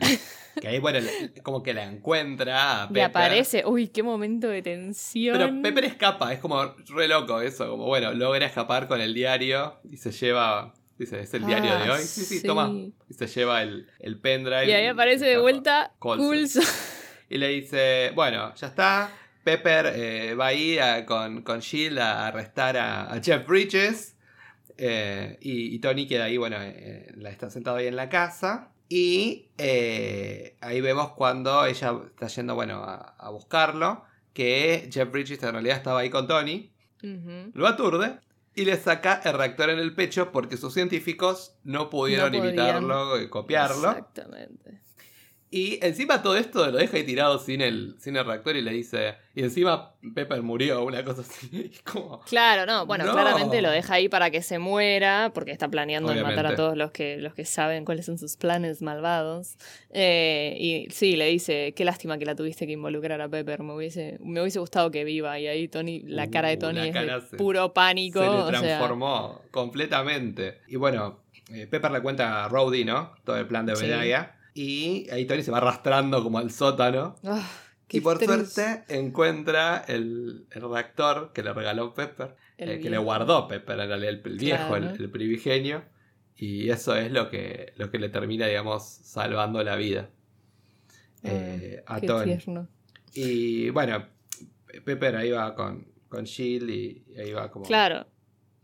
[0.62, 1.06] Que ahí, bueno,
[1.44, 3.02] como que la encuentra a Pepper.
[3.02, 5.38] Y aparece, uy, qué momento de tensión.
[5.38, 9.82] Pero Pepper escapa, es como re loco eso, como bueno, logra escapar con el diario
[9.84, 10.74] y se lleva.
[10.98, 12.04] Dice, ¿es el diario de ah, hoy?
[12.04, 12.72] Sí, sí, toma.
[13.10, 14.70] Y se lleva el, el pendrive.
[14.70, 16.64] Y ahí aparece de vuelta Coulson.
[17.30, 19.12] Y le dice, bueno, ya está.
[19.44, 24.16] Pepper eh, va a ir con, con Jill a arrestar a, Jeff Bridges.
[24.78, 28.72] Eh, y, Tony queda ahí, bueno, eh, la está sentado ahí en la casa.
[28.88, 35.54] Y eh, ahí vemos cuando ella está yendo, bueno, a, buscarlo, que Jeff Bridges en
[35.54, 36.72] realidad estaba ahí con Tony.
[37.54, 38.20] Lo aturde
[38.56, 43.30] y le saca el reactor en el pecho porque sus científicos no pudieron imitarlo y
[43.30, 43.90] copiarlo.
[43.90, 44.82] Exactamente.
[45.52, 48.72] Y encima todo esto lo deja ahí tirado sin el, sin el reactor y le
[48.72, 49.16] dice.
[49.36, 51.72] Y encima Pepper murió, una cosa así.
[52.28, 56.48] claro, no, bueno, claramente lo deja ahí para que se muera, porque está planeando matar
[56.48, 59.58] a todos los que, los que saben cuáles son sus planes malvados.
[59.92, 63.74] Eh, y sí, le dice, qué lástima que la tuviste que involucrar a Pepper, me
[63.74, 65.40] hubiese, me hubiese gustado que viva.
[65.40, 68.20] Y ahí Tony, la uh, cara de Tony es puro pánico.
[68.20, 70.62] Se le transformó completamente.
[70.68, 71.22] Y bueno,
[71.54, 73.12] eh, Pepper le cuenta a Rowdy, ¿no?
[73.24, 74.35] Todo el plan de Obedaya.
[74.56, 77.18] Y ahí Tony se va arrastrando como al sótano.
[77.26, 77.46] Ah,
[77.90, 83.78] y por suerte encuentra el, reactor que le regaló Pepper, el que le guardó Pepper,
[83.82, 85.84] en realidad el, viejo, el, privigenio.
[86.38, 90.10] Y eso es lo que, lo que le termina, digamos, salvando la vida
[91.24, 92.38] ah, eh, a Tony.
[93.14, 94.08] Y bueno,
[94.86, 97.66] Pepper ahí va con, con Jill y, ahí va como.
[97.66, 98.08] Claro,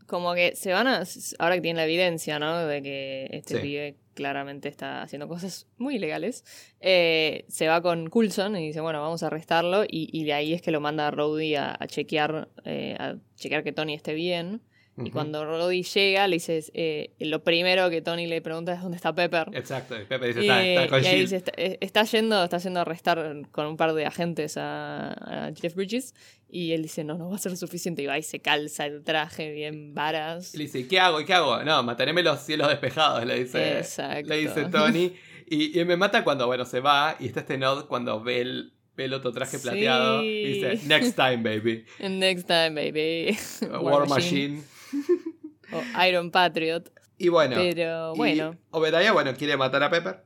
[0.06, 1.02] como que se van a.
[1.38, 2.66] Ahora que tienen la evidencia, ¿no?
[2.66, 6.44] De que este pibe claramente está haciendo cosas muy ilegales,
[6.80, 10.62] eh, se va con Coulson y dice, bueno, vamos a arrestarlo, y, de ahí es
[10.62, 14.62] que lo manda a Rowdy a, chequear, eh, a chequear que Tony esté bien.
[14.96, 18.96] Y cuando Roddy llega, le dices, eh, lo primero que Tony le pregunta es dónde
[18.96, 19.48] está Pepper.
[19.54, 21.42] Exacto, y Pepper dice, está, está con y ahí dice,
[21.80, 26.14] está, yendo, está yendo a arrestar con un par de agentes a, Jeff Bridges.
[26.50, 28.02] Y él dice, no, no va a ser suficiente.
[28.02, 30.54] Y va y se calza el traje bien varas.
[30.54, 31.24] Y le dice, ¿qué hago?
[31.24, 31.62] ¿Qué hago?
[31.64, 34.28] No, mantenerme los cielos despejados, le dice, Exacto.
[34.28, 35.12] Le dice Tony.
[35.54, 39.14] Y, me mata cuando, bueno, se va y está este nod cuando ve el, ve
[39.14, 41.84] otro traje plateado y dice, next time, baby.
[42.00, 43.36] Next time, baby.
[43.82, 44.62] War, Machine.
[45.72, 46.90] o Iron Patriot.
[47.18, 47.56] Y bueno.
[47.56, 48.56] Pero bueno.
[48.70, 50.24] Obedaya, bueno, quiere matar a Pepper.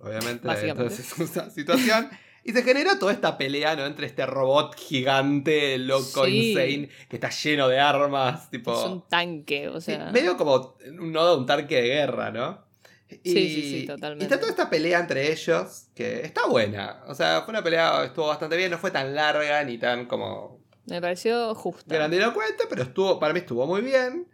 [0.00, 2.08] Obviamente, entonces es una situación.
[2.44, 3.84] Y se generó toda esta pelea, ¿no?
[3.84, 8.72] Entre este robot gigante, loco, insane, que está lleno de armas, tipo...
[8.72, 10.10] Es un tanque, o sea...
[10.12, 12.64] medio como un nodo un tanque de guerra, ¿no?
[13.10, 14.24] Y, sí, sí, sí, totalmente.
[14.24, 17.02] Y está toda esta pelea entre ellos, que está buena.
[17.06, 20.62] O sea, fue una pelea, estuvo bastante bien, no fue tan larga ni tan como...
[20.88, 21.94] Me pareció justa.
[21.94, 24.28] Grandilocuente, pero estuvo, para mí estuvo muy bien.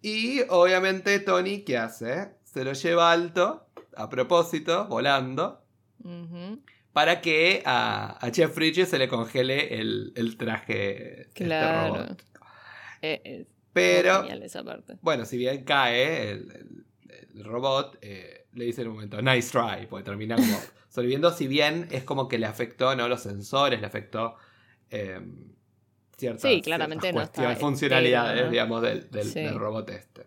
[0.00, 2.30] Y obviamente Tony, ¿qué hace?
[2.44, 5.62] Se lo lleva alto, a propósito, volando
[6.92, 11.94] para que a, a Jeff Bridges se le congele el, el traje este claro.
[11.94, 12.22] este robot.
[13.02, 14.24] Eh, eh, Pero,
[15.00, 16.84] bueno, si bien cae el,
[17.34, 21.46] el, robot, eh, le dice en un momento, nice try, porque termina como sobreviviendo, si
[21.46, 23.08] bien es como que le afectó, ¿no?
[23.08, 24.36] Los sensores, le afectó
[24.90, 25.51] em,
[26.22, 30.26] ciertas, sí, claramente cuestiones, funcionalidades, digamos, del, del, robot este.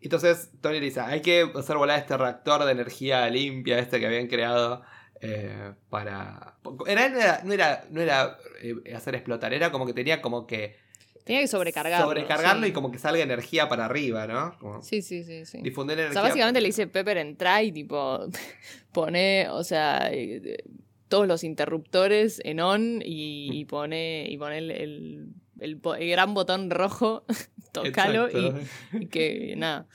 [0.00, 4.06] Entonces Tony le dice, hay que hacer volar este reactor de energía limpia, este que
[4.06, 4.82] habían creado
[5.20, 6.56] eh, para...
[6.86, 10.76] Era, no era, no era eh, hacer explotar, era como que tenía como que...
[11.22, 12.06] Tenía que sobrecargarlo.
[12.06, 14.82] Sobrecargarlo y como que salga energía para arriba, ¿no?
[14.82, 15.58] sí, sí, sí, sí.
[15.62, 16.10] Difundir energía.
[16.10, 18.26] O sea, básicamente le dice Pepper entra y tipo
[18.92, 20.64] pone, o sea, eh,
[21.12, 27.26] todos los interruptores en on y, pone, y pone el, el, gran botón rojo,
[27.72, 28.54] tocalo y,
[28.98, 29.86] y, que nada.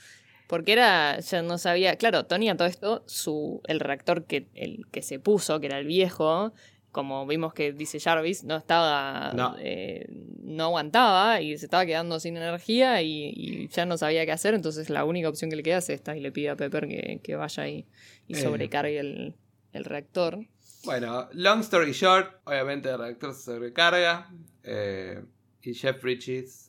[0.46, 4.86] Porque era, ya no sabía, claro, Tony a todo esto, su, el reactor que, el
[4.92, 6.52] que se puso, que era el viejo,
[6.92, 10.06] como vimos que dice Jarvis, no estaba, no, eh,
[10.44, 14.88] no aguantaba y se estaba quedando sin energía y, ya no sabía qué hacer, entonces
[14.88, 17.66] la única opción que le queda es esta y le pide a Pepper que, vaya
[17.66, 17.86] y,
[18.28, 18.40] y eh.
[18.40, 19.34] sobrecargue el,
[19.72, 20.46] reactor.
[20.84, 24.30] Bueno, long story short, obviamente el reactor se sobrecarga
[24.62, 25.22] eh,
[25.62, 26.68] y Jeff Bridges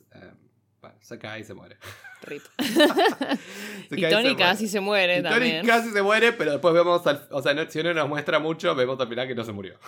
[0.80, 1.76] bueno, se cae y se muere.
[2.22, 2.42] Rip.
[3.90, 5.62] y Tony casi se muere también.
[5.62, 8.74] Tony casi se muere, pero después vemos, al, o sea, si uno nos muestra mucho,
[8.74, 9.78] vemos al final que no se murió.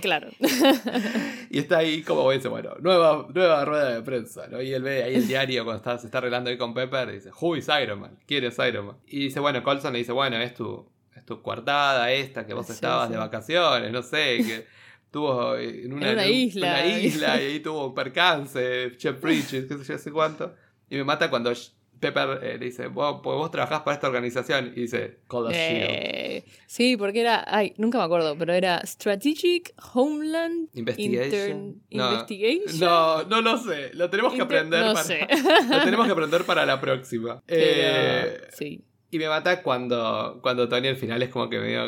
[0.00, 0.30] Claro.
[1.50, 4.62] y está ahí como dice, bueno, nueva, nueva rueda de prensa, ¿no?
[4.62, 7.12] Y él ve ahí el diario cuando está, se está arreglando ahí con Pepper y
[7.16, 8.18] dice, Who is Iron Man?
[8.26, 8.96] ¿Quién es Iron Man?
[9.06, 10.90] Y dice, bueno, Colson le dice, bueno, es tu,
[11.24, 14.66] tu coartada esta, que vos estabas de vacaciones, no sé, que
[15.10, 16.66] tuvo en una, isla.
[16.66, 20.54] Una isla y ahí tuvo un percance, Chef Bridges, qué sé yo, sé cuánto.
[20.90, 21.52] Y me mata cuando
[22.00, 24.72] Pepper eh, le dice, vos, pues vos trabajás para esta organización.
[24.76, 30.68] Y dice, Call eh, Sí, porque era, ay, nunca me acuerdo, pero era Strategic Homeland
[30.74, 31.82] Investigation.
[31.90, 32.80] no, Investigation.
[32.80, 33.92] No, no lo sé.
[33.94, 34.84] Lo tenemos que aprender.
[34.84, 35.26] No para, sé.
[35.70, 37.42] lo tenemos que aprender para la próxima.
[37.48, 38.84] Eh, sí.
[39.14, 41.82] Y me mata cuando, cuando Tony al final es como que medio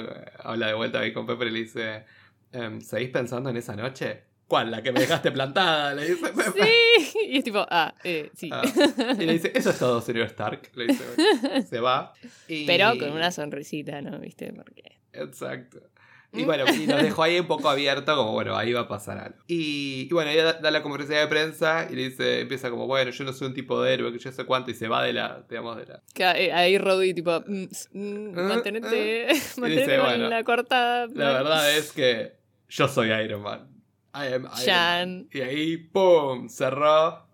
[0.45, 2.05] habla de vuelta ahí con Pepper y le dice,
[2.53, 4.23] em, ¿seguís pensando en esa noche?
[4.47, 4.71] ¿Cuál?
[4.71, 6.25] La que me dejaste plantada, le dice.
[6.55, 8.49] Sí, y es tipo, ah, eh, sí.
[8.53, 8.63] Ah.
[9.19, 10.71] Y le dice, eso es todo, señor Stark.
[10.77, 12.13] Le dice, se va.
[12.47, 14.21] Pero con una sonrisita, ¿no?
[14.21, 14.53] ¿Viste?
[14.53, 15.01] Porque...
[15.13, 15.81] Exacto.
[16.33, 19.19] Y bueno, y nos dejó ahí un poco abierto, como bueno, ahí va a pasar
[19.19, 19.39] algo.
[19.47, 23.25] Y, bueno, ella da, la conferencia de prensa y le dice, empieza como, bueno, yo
[23.25, 25.45] no soy un tipo de héroe, que yo sé cuánto, y se va de la,
[25.49, 26.03] digamos, de la.
[26.39, 28.43] Eh, ahí Roddy, tipo, mm, mm, ¿Ah?
[28.43, 31.07] mantenete, mantenete en la cortada.
[31.15, 32.37] La verdad es que
[32.69, 33.69] yo soy Iron Man.
[34.15, 36.49] I am Iron Y ahí, ¡pum!
[36.49, 37.27] Cerró.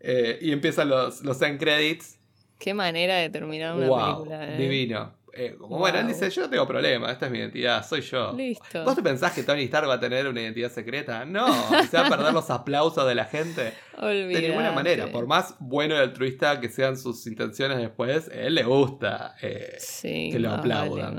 [0.00, 2.18] Eh, y empiezan los, los end credits.
[2.58, 4.54] Qué manera de terminar una película.
[4.54, 4.58] ¿eh?
[4.58, 5.14] Divino.
[5.36, 8.32] Eh, como bueno, él dice, yo no tengo problema, esta es mi identidad, soy yo.
[8.32, 8.84] Listo.
[8.84, 11.24] ¿Vos te pensás que Tony Stark va a tener una identidad secreta?
[11.24, 11.46] No,
[11.90, 13.72] se va a perder los aplausos de la gente.
[14.00, 18.54] De ninguna manera, por más bueno y altruista que sean sus intenciones después, a él
[18.54, 21.16] le gusta eh, que lo aplaudan.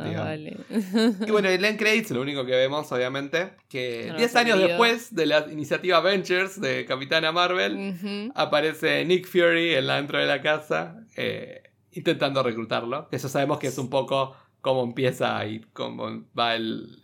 [1.25, 5.25] Y bueno, en End Credits lo único que vemos, obviamente, que 10 años después de
[5.25, 10.95] la iniciativa Ventures de Capitana Marvel, aparece Nick Fury en la dentro de la casa.
[11.15, 11.63] Eh,
[11.97, 13.07] intentando reclutarlo.
[13.11, 17.03] Eso sabemos que es un poco cómo empieza y cómo va el,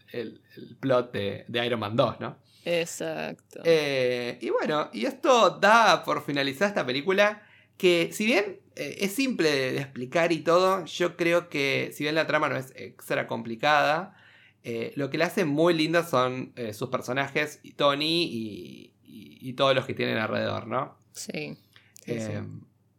[0.79, 2.38] plot de, Iron Man 2, ¿no?
[2.65, 3.62] Exacto.
[3.65, 7.41] Eh, y bueno, y esto da por finalizar esta película
[7.77, 12.15] que si bien eh, es simple de, explicar y todo, yo creo que si bien
[12.15, 14.15] la trama no es extra complicada,
[14.63, 19.86] eh, lo que la hace muy linda son sus personajes, Tony y, y, todos los
[19.86, 20.97] que tienen alrededor, ¿no?
[21.12, 21.58] Sí.
[22.06, 22.17] sí.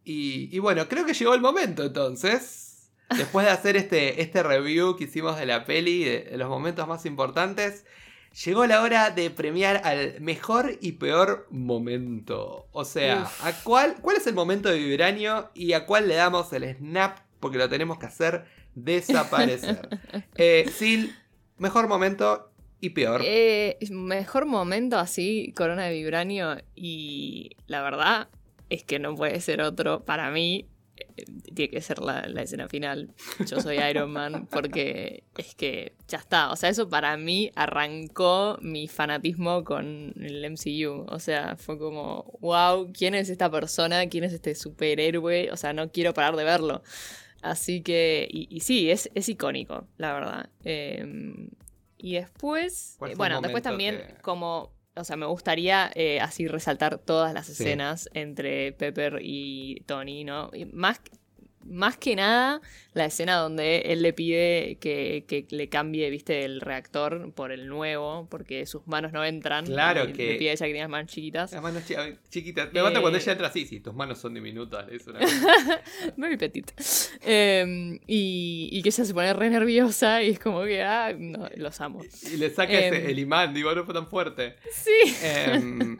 [0.05, 2.91] Y, bueno, creo que llegó el momento entonces.
[3.17, 7.05] Después de hacer este, este review que hicimos de la peli, de, los momentos más
[7.05, 7.85] importantes,
[8.43, 12.67] llegó la hora de premiar al mejor y peor momento.
[12.71, 16.51] O sea, ¿a cuál, cuál es el momento de Vibranio y a cuál le damos
[16.53, 19.87] el snap porque lo tenemos que hacer desaparecer?
[20.35, 21.13] eh, Sil,
[21.57, 23.21] mejor momento y peor.
[23.23, 28.29] Eh, mejor momento así, Corona de Vibranio y la verdad
[28.69, 30.03] es que no puede ser otro.
[30.05, 33.13] Para mí, eh, tiene que ser la, escena final.
[33.47, 36.51] Yo soy Iron Man porque es que ya está.
[36.51, 41.05] O sea, eso para mí arrancó mi fanatismo con el MCU.
[41.09, 44.07] O sea, fue como, wow, ¿quién es esta persona?
[44.07, 45.51] ¿Quién es este superhéroe?
[45.51, 46.81] O sea, no quiero parar de verlo.
[47.41, 50.49] Así que, y, sí, es, es, icónico, la verdad.
[50.63, 51.49] Em,
[51.95, 57.33] y después, eh, bueno, después también como o sea, me gustaría eh, así resaltar todas
[57.33, 60.49] las escenas entre Pepper y Tony, ¿no?
[60.53, 61.01] Y más,
[61.65, 62.61] más que nada
[62.93, 68.27] la escena donde él le pide que, le cambie, viste, el reactor por el nuevo,
[68.29, 69.65] porque sus manos no entran.
[69.65, 70.33] Claro que.
[70.33, 71.51] Le pide a ella que tenga manos chiquitas.
[71.51, 71.83] Las manos
[72.29, 72.71] chiquitas.
[72.71, 74.87] Me mata cuando ella entra así, sí, tus manos son diminutas.
[74.89, 75.19] Es una...
[76.15, 76.71] Muy petit.
[77.21, 81.81] Em, y, que ella se pone re nerviosa y es como que, ah, no, los
[81.81, 82.01] amo.
[82.31, 84.55] Y, le saca em, el imán, digo, no fue tan fuerte.
[84.71, 85.15] Sí.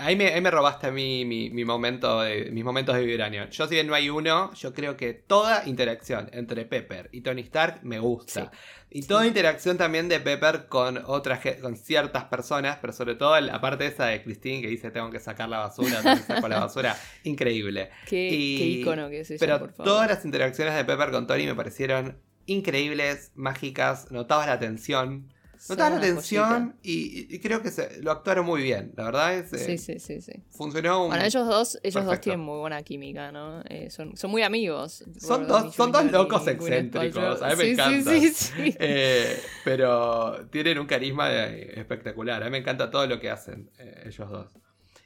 [0.00, 3.48] Ahí me, me, robaste a mí mi, momento de, mis momentos de vibranio.
[3.50, 7.42] Yo, si bien no hay uno, yo creo que toda interacción entre Pepper y Tony
[7.42, 8.50] Stark me gusta.
[8.90, 13.60] Y toda interacción también de Pepper con otras con ciertas personas, pero sobre todo la
[13.60, 16.60] parte esa de Christine que dice tengo que sacar la basura, tengo que sacar la
[16.60, 17.90] basura, increíble.
[18.06, 22.18] Qué, icono que es ella, Pero todas las interacciones de Pepper con Tony me parecieron
[22.46, 25.32] increíbles, mágicas, notabas la tensión.
[25.68, 27.70] Notaba la atención y, creo que
[28.00, 28.92] lo actuaron muy bien.
[28.96, 29.50] La verdad es.
[29.50, 30.32] sí, sí, sí, sí.
[30.50, 31.06] Funcionó.
[31.06, 33.62] Bueno, ellos dos, ellos dos tienen muy buena química, ¿no?
[33.68, 35.04] Eh, son, son muy amigos.
[35.18, 37.42] Son dos, son dos locos excéntricos.
[37.42, 38.10] A mí me encanta.
[38.10, 42.42] Sí, sí, eh, pero tienen un carisma eh, espectacular.
[42.42, 43.70] A mí me encanta todo lo que hacen
[44.04, 44.52] ellos dos.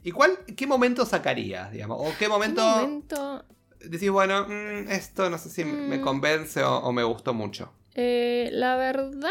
[0.03, 1.99] ¿Y cuál, qué momento sacarías, digamos?
[2.01, 3.45] ¿O qué momento, ¿Qué momento...
[3.81, 6.03] decís, bueno, mm, esto no sé si me mm.
[6.03, 7.73] convence o, o me gustó mucho?
[7.97, 9.31] la verdad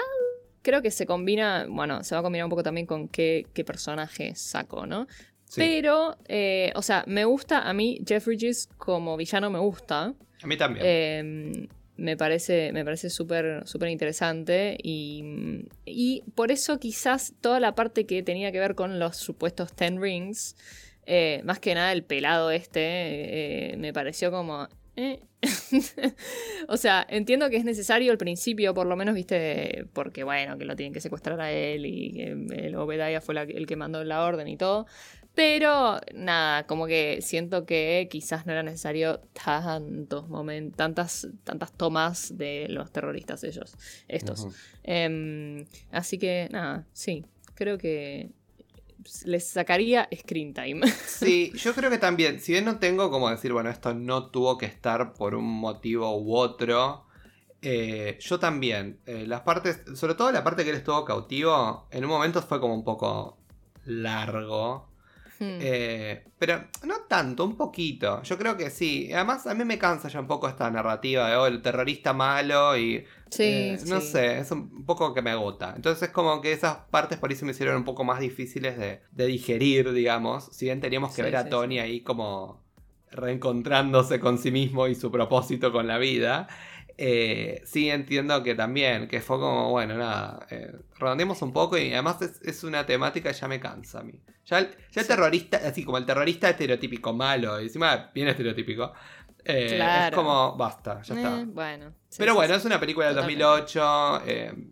[0.65, 4.33] creo que se combina, bueno, se va a combinar un poco también con qué, personaje
[4.35, 5.07] saco, ¿no?
[5.55, 10.15] Pero, eh, o sea, me gusta, a mí Jeff Bridges como villano me gusta.
[10.41, 10.85] A mí también.
[10.85, 15.23] Em, me parece me parece súper interesante y,
[15.85, 20.01] y, por eso quizás toda la parte que tenía que ver con los supuestos Ten
[20.01, 20.57] Rings,
[21.05, 22.81] eh, más que nada el pelado este,
[23.71, 24.67] eh, me pareció como...
[26.67, 30.65] o sea, entiendo que es necesario al principio, por lo menos, viste, porque bueno, que
[30.65, 32.31] lo tienen que secuestrar a él y que
[32.65, 34.85] el Obedaya fue el que mandó la orden y todo.
[35.35, 42.37] Pero nada, como que siento que quizás no era necesario tantos momentos, tantas, tantas tomas
[42.37, 43.75] de los terroristas ellos,
[44.07, 44.47] estos.
[44.83, 48.29] Em, así que nada, sí, creo que
[49.25, 50.81] les sacaría screen time.
[51.07, 54.57] Sí, yo creo que también, si bien no tengo como decir, bueno, esto no tuvo
[54.57, 57.05] que estar por un motivo u otro,
[57.61, 62.03] eh, yo también, eh, las partes, sobre todo la parte que él estuvo cautivo, en
[62.03, 63.37] un momento fue como un poco
[63.85, 64.87] largo.
[65.39, 65.57] Hmm.
[65.59, 68.21] Eh, pero no tanto, un poquito.
[68.23, 69.11] Yo creo que sí.
[69.13, 72.77] Además, a mí me cansa ya un poco esta narrativa de oh, el terrorista malo
[72.77, 73.05] y.
[73.29, 75.73] Sí, eh, no sé, es un poco que me agota.
[75.75, 78.77] Entonces, es como que esas partes por ahí se me hicieron un poco más difíciles
[78.77, 80.49] de, digerir, digamos.
[80.51, 82.63] Si bien teníamos que ver a Tony ahí como
[83.11, 86.47] reencontrándose con sí mismo y su propósito con la vida.
[86.97, 91.91] Eh, sí entiendo que también, que fue como, bueno, nada, eh, redondeemos un poco y
[91.91, 94.13] además es, una temática que ya me cansa a mí.
[94.45, 98.93] Ya, el, el terrorista, así como el terrorista estereotípico malo, encima bien estereotípico,
[99.43, 101.41] eh, es como, basta, ya está.
[101.41, 101.93] Eh, bueno.
[102.17, 104.21] Pero bueno, es una película del 2008,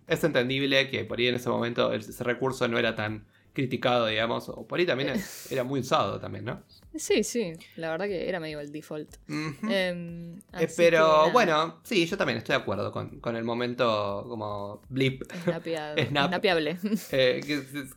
[0.08, 4.50] es entendible que por ahí en ese momento ese recurso no era tan criticado, digamos,
[4.50, 5.14] o por ahí también
[5.50, 6.64] era muy usado también, ¿no?
[6.96, 9.16] Sí, sí, la verdad que era medio el default.
[9.28, 15.24] Em, eh, pero bueno, sí, yo también estoy de acuerdo con, el momento como blip.
[16.10, 16.78] Snapeable.
[17.12, 17.42] Eh,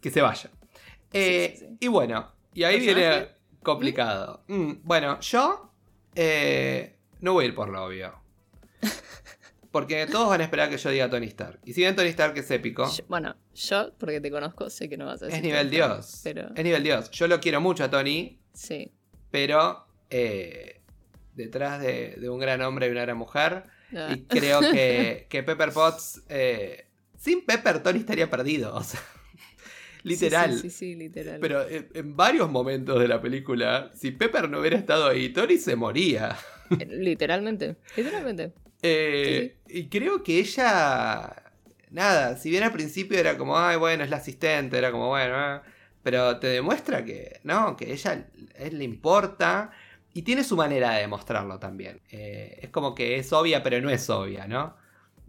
[0.00, 0.50] que, se vaya.
[1.12, 3.28] Eh, y bueno, y ahí viene
[3.62, 4.44] complicado.
[4.48, 5.70] Mm, bueno, yo
[7.20, 8.14] no voy a ir por lo obvio.
[9.76, 11.60] Porque todos van a esperar que yo diga Tony Stark.
[11.62, 12.90] Y si bien Tony Stark es épico.
[13.08, 15.40] bueno, yo, porque te conozco, sé que no vas a decir.
[15.40, 16.24] Es nivel Dios.
[16.24, 17.10] Es nivel Dios.
[17.10, 18.40] Yo lo quiero mucho a Tony.
[18.54, 18.90] Sí.
[19.30, 20.80] Pero eh,
[21.34, 23.64] detrás de, un gran hombre y una gran mujer.
[23.94, 24.14] Ah.
[24.16, 26.22] Y creo que, Pepper Potts.
[26.30, 26.86] Eh,
[27.18, 28.74] sin Pepper, Tony estaría perdido.
[28.74, 29.02] O sea.
[30.04, 30.58] Literal.
[30.58, 31.38] Sí, sí, literal.
[31.38, 35.76] Pero en, varios momentos de la película, si Pepper no hubiera estado ahí, Tony se
[35.76, 36.34] moría.
[36.70, 37.76] Eh, literalmente,
[38.86, 39.56] literalmente.
[39.68, 41.42] y creo que ella.
[41.90, 45.62] Nada, si bien al principio era como, ay, bueno, es la asistente, era como, bueno,
[46.02, 48.26] pero te demuestra que, no, que ella
[48.58, 49.70] él le importa
[50.14, 52.00] y tiene su manera de demostrarlo también.
[52.10, 54.76] Eh, es como que es obvia, pero no es obvia, ¿no?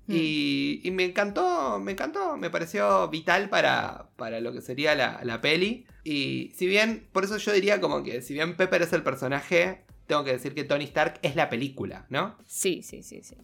[0.08, 0.16] Hmm.
[0.16, 5.42] Y, me encantó, me encantó, me pareció vital para, para lo que sería la, la,
[5.42, 5.86] peli.
[6.06, 9.84] Y si bien, por eso yo diría como que si bien Pepper es el personaje,
[10.08, 12.38] tengo que decir que Tony Stark es la película, ¿no?
[12.46, 13.36] Sí, sí, sí, sí.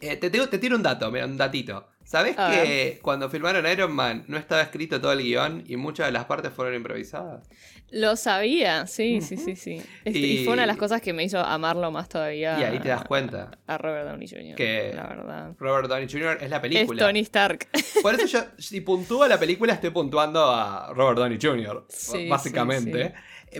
[0.00, 1.86] Eh, te, te, tiro un dato, mira, un datito.
[2.04, 6.12] ¿Sabes que cuando filmaron Iron Man no estaba escrito todo el guion y muchas de
[6.12, 7.46] las partes fueron improvisadas?
[7.90, 9.82] Lo sabía, sí, sí, sí, sí.
[10.06, 10.44] Este, y...
[10.44, 12.58] fue una de las cosas que me hizo amarlo más todavía.
[12.58, 13.50] Y ahí te das cuenta.
[13.66, 14.54] A, Robert Downey Jr.
[14.56, 15.54] Que la verdad.
[15.58, 16.38] Robert Downey Jr.
[16.40, 17.02] es la película.
[17.02, 17.68] Es Tony Stark.
[18.02, 21.86] Por eso yo, si puntúo la película, estoy puntuando a Robert Downey Jr.
[22.30, 23.02] básicamente.
[23.02, 23.14] Eh,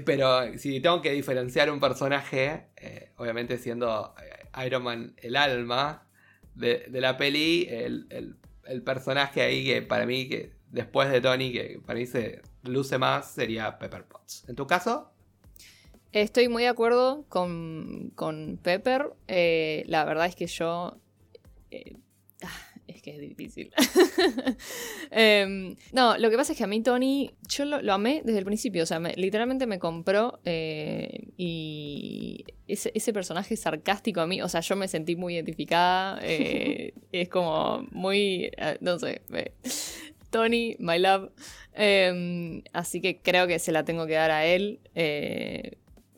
[0.05, 6.09] pero si tengo que diferenciar un personaje, eh, obviamente siendo eh, Iron Man el alma,
[6.55, 8.37] de, la peli, el,
[8.85, 13.31] personaje ahí que para mí, que después de Tony, que para mí se luce más,
[13.31, 14.45] sería Pepper Potts.
[14.49, 15.13] ¿En tu caso?
[16.13, 19.13] Estoy muy de acuerdo con, con Pepper.
[19.27, 20.99] Eh, la verdad es que yo...
[21.71, 21.97] Eh,
[22.43, 23.71] ah, es que es difícil.
[25.11, 28.45] Em, no, lo que pasa es que a mí Tony, yo lo, amé desde el
[28.45, 34.61] principio, o sea, literalmente me compró eh, y ese, personaje sarcástico a mí, o sea,
[34.61, 39.23] yo me sentí muy identificada, eh, es como muy, eh, no sé,
[40.31, 41.31] Tony, my love.
[41.75, 44.81] Em, así que creo que se la tengo que dar a él.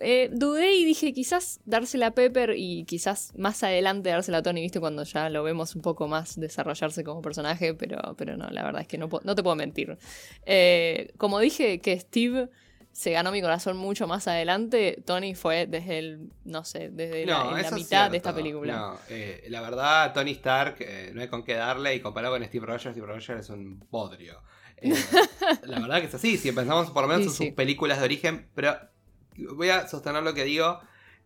[0.01, 4.63] Eh, dudé y dije quizás dársela a Pepper y quizás más adelante dársela a Tony,
[4.63, 8.65] viste, cuando ya lo vemos un poco más desarrollarse como personaje, pero, pero no, la
[8.65, 9.99] verdad es que no, no te puedo mentir.
[10.47, 12.49] Eh, como dije que Steve
[12.93, 17.71] se ganó mi corazón mucho más adelante, Tony fue desde el, no sé, desde la,
[17.73, 18.77] mitad de esta película.
[18.77, 20.79] No, eh, la verdad, Tony Stark
[21.13, 24.43] no hay con qué darle y comparado con Steve Rogers, Steve Rogers es un bodrio.
[25.65, 28.49] la verdad que es así, si pensamos por lo menos en sus películas de origen,
[28.55, 28.77] pero
[29.55, 30.81] voy a sostener lo que digo.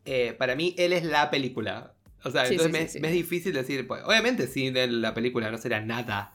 [0.04, 1.94] Eh, para mí, él es la película.
[2.24, 6.32] O sea, entonces me, es difícil decir, pues, obviamente sin la película no sería nada.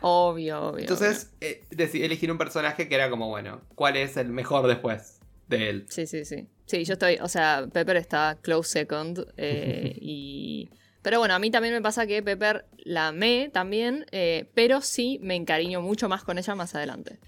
[0.00, 0.82] Obvio, obvio.
[0.82, 5.70] Entonces, eh, elegir un personaje que era como, bueno, ¿cuál es el mejor después de
[5.70, 5.86] él?
[5.88, 6.46] Sí, sí, sí.
[6.66, 10.70] Sí, yo estoy, o sea, Pepper está close second eh, y...
[11.02, 14.04] Pero bueno, a mí también me pasa que Pepper la amé también,
[14.52, 17.18] pero sí me encariño mucho más con ella más adelante.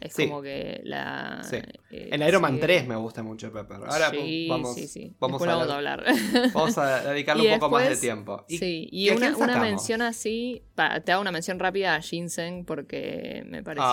[0.00, 1.42] Es como que la.
[1.90, 3.78] Eh, en Iron Man 3 me gusta mucho Pepper.
[3.78, 4.10] Ahora
[4.48, 4.76] vamos,
[5.18, 6.04] vamos, a, hablar.
[6.54, 8.44] Vamos a dedicarle un poco más de tiempo.
[8.48, 10.62] ¿Y sí, y una, una, mención así.
[11.04, 13.86] te hago una mención rápida a Ginseng porque me parece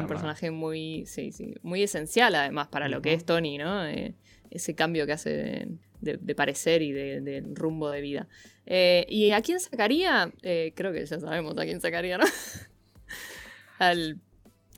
[0.00, 1.04] un personaje muy.
[1.06, 1.54] Sí, sí.
[1.62, 3.86] Muy esencial además para lo que es Tony, ¿no?
[3.86, 4.14] Eh,
[4.50, 5.68] ese cambio que hace
[6.00, 8.28] de, parecer y de, rumbo de vida.
[8.66, 10.32] Eh, ¿Y a quién sacaría?
[10.42, 12.24] creo que ya sabemos a quién sacaría, ¿no?
[13.78, 14.18] Al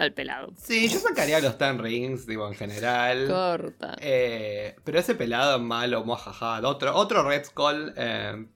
[0.00, 0.52] al pelado.
[0.56, 3.26] Sí, yo sacaría los Ten Rings, digo, en general.
[3.28, 3.96] Corta.
[4.00, 7.92] Eh, pero ese pelado malo, mojaja, otro, otro Red Skull.
[7.96, 8.46] Eh,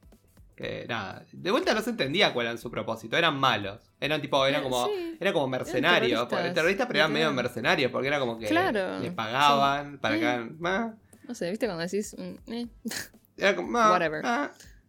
[0.57, 3.81] Que nada, de vuelta no se entendía cuál era su propósito, eran malos.
[4.01, 4.89] Eran tipo, eran como,
[5.19, 6.29] era como mercenarios.
[6.31, 10.51] Eran terroristas, pero eran medio mercenarios, porque era como que le pagaban para que
[11.27, 12.15] No sé, ¿viste cuando decís?
[12.17, 12.67] Mm, eh.
[13.37, 14.25] Era como, Whatever.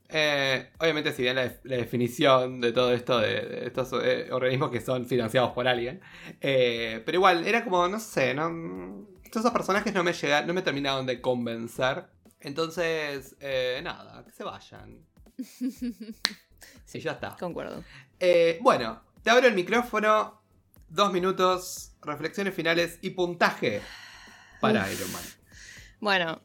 [0.09, 5.05] Eh, obviamente, si bien la, definición de todo esto de, estos eh, organismos que son
[5.05, 6.01] financiados por alguien,
[6.39, 11.05] pero igual, era como, no sé, no, esos personajes no me llegaron, no me terminaron
[11.05, 12.05] de convencer.
[12.39, 13.35] Entonces,
[13.83, 15.05] nada, que se vayan.
[16.85, 17.35] sí, ya está.
[17.39, 17.83] Concuerdo.
[18.19, 20.41] Eh, bueno, te abro el micrófono.
[20.87, 23.81] Dos minutos, reflexiones finales y puntaje
[24.61, 25.23] para Iron Man.
[25.99, 26.41] Bueno,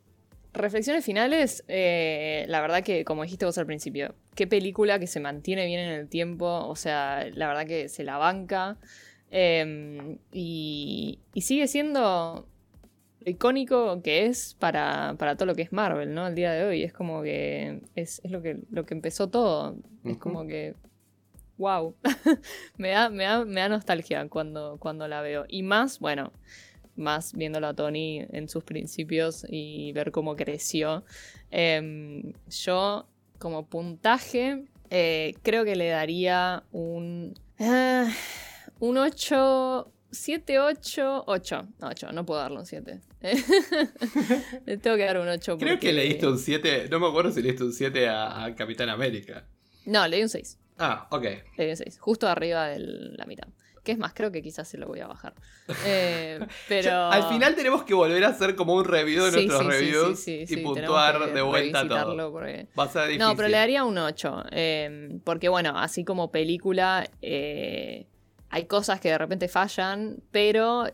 [0.53, 1.65] reflexiones finales.
[1.69, 5.81] Eh, la verdad que, como dijiste vos al principio, qué película que se mantiene bien
[5.81, 6.67] en el tiempo.
[6.67, 8.79] O sea, la verdad que se la banca.
[9.31, 12.47] Em, y, y sigue siendo
[13.25, 16.25] icónico que es para, todo lo que es Marvel, ¿no?
[16.25, 16.83] Al día de hoy.
[16.83, 19.77] Es como que es, lo, que, lo que empezó todo.
[20.05, 20.75] Es como que.
[21.59, 21.95] ¡Wow!
[22.79, 25.45] me, da, me, da, nostalgia cuando, cuando la veo.
[25.49, 26.33] Y más, bueno,
[27.01, 31.05] más viéndolo a Tony en sus principios y ver cómo creció.
[31.51, 37.35] Em, yo, como puntaje, eh, creo que le daría un.
[37.59, 38.09] Ah,
[38.79, 41.69] un 8 7, 8, 8.
[41.79, 43.01] No, 8, no puedo darle un 7.
[44.67, 45.59] le tengo que dar un 8.
[45.59, 46.89] Creo que le diste un 7.
[46.91, 49.47] No me acuerdo si le diste un 7 a, Capitán América.
[49.87, 50.59] No, le di un 6.
[50.79, 51.25] Ah, ok.
[51.57, 51.99] Le di un 6.
[52.01, 53.49] Justo arriba de la mitad.
[53.83, 55.35] Que es más, creo que quizás se lo voy a bajar.
[55.87, 57.07] Eh, pero...
[57.07, 61.33] al final tenemos que volver a hacer como un review de nuestros reviews y puntuar
[61.33, 62.33] de vuelta todo.
[62.33, 62.69] Porque...
[62.79, 63.21] Va a ser difícil.
[63.21, 64.45] No, pero le daría un 8.
[64.51, 67.09] Eh, porque bueno, así como película...
[67.23, 68.07] Eh,
[68.53, 70.87] hay cosas que de repente fallan, pero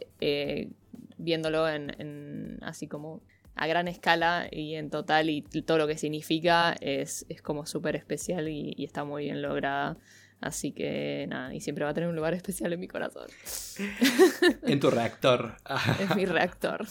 [1.17, 3.23] viéndolo en, así como
[3.55, 7.97] a gran escala y en total y todo lo que significa es, es como súper
[7.97, 9.97] especial y, está muy bien lograda.
[10.41, 13.27] Así que nada, y siempre va a tener un lugar especial en mi corazón.
[14.63, 15.57] en tu reactor.
[15.99, 16.87] en mi reactor.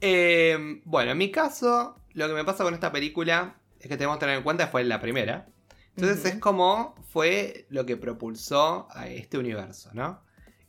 [0.00, 4.16] Em, bueno, en mi caso, lo que me pasa con esta película es que tenemos
[4.16, 5.48] que tener en cuenta fue la primera.
[5.96, 10.20] Entonces es como fue lo que propulsó a este universo, ¿no?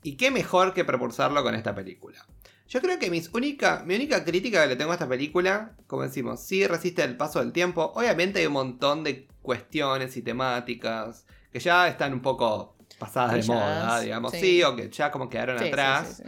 [0.01, 2.25] Y qué mejor que propulsarlo con esta película.
[2.69, 6.03] Yo creo que mis única, mi única crítica que le tengo a esta película, como
[6.03, 7.91] decimos, sí resiste el paso del tiempo.
[7.95, 13.53] Obviamente hay un montón de cuestiones y temáticas que ya están un poco pasadas de
[13.53, 14.63] moda, digamos, sí.
[14.63, 16.23] o que ya como quedaron atrás.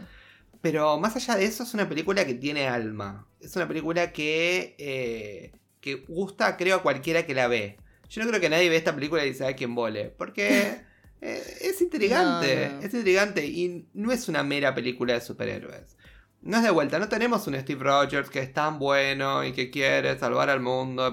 [0.60, 3.26] Pero más allá de eso, es una película que tiene alma.
[3.40, 7.78] Es una película que, eh, que gusta, creo, a cualquiera que la ve.
[8.10, 10.06] Yo no creo que nadie ve esta película y dice, a quién vole.
[10.10, 10.82] Porque
[11.22, 12.70] eh, es intrigante.
[12.82, 15.96] Es intrigante y no es una mera película de superhéroes.
[16.42, 19.70] No es de vuelta, no tenemos un Steve Rogers que es tan bueno y que
[19.70, 21.12] quiere salvar al mundo.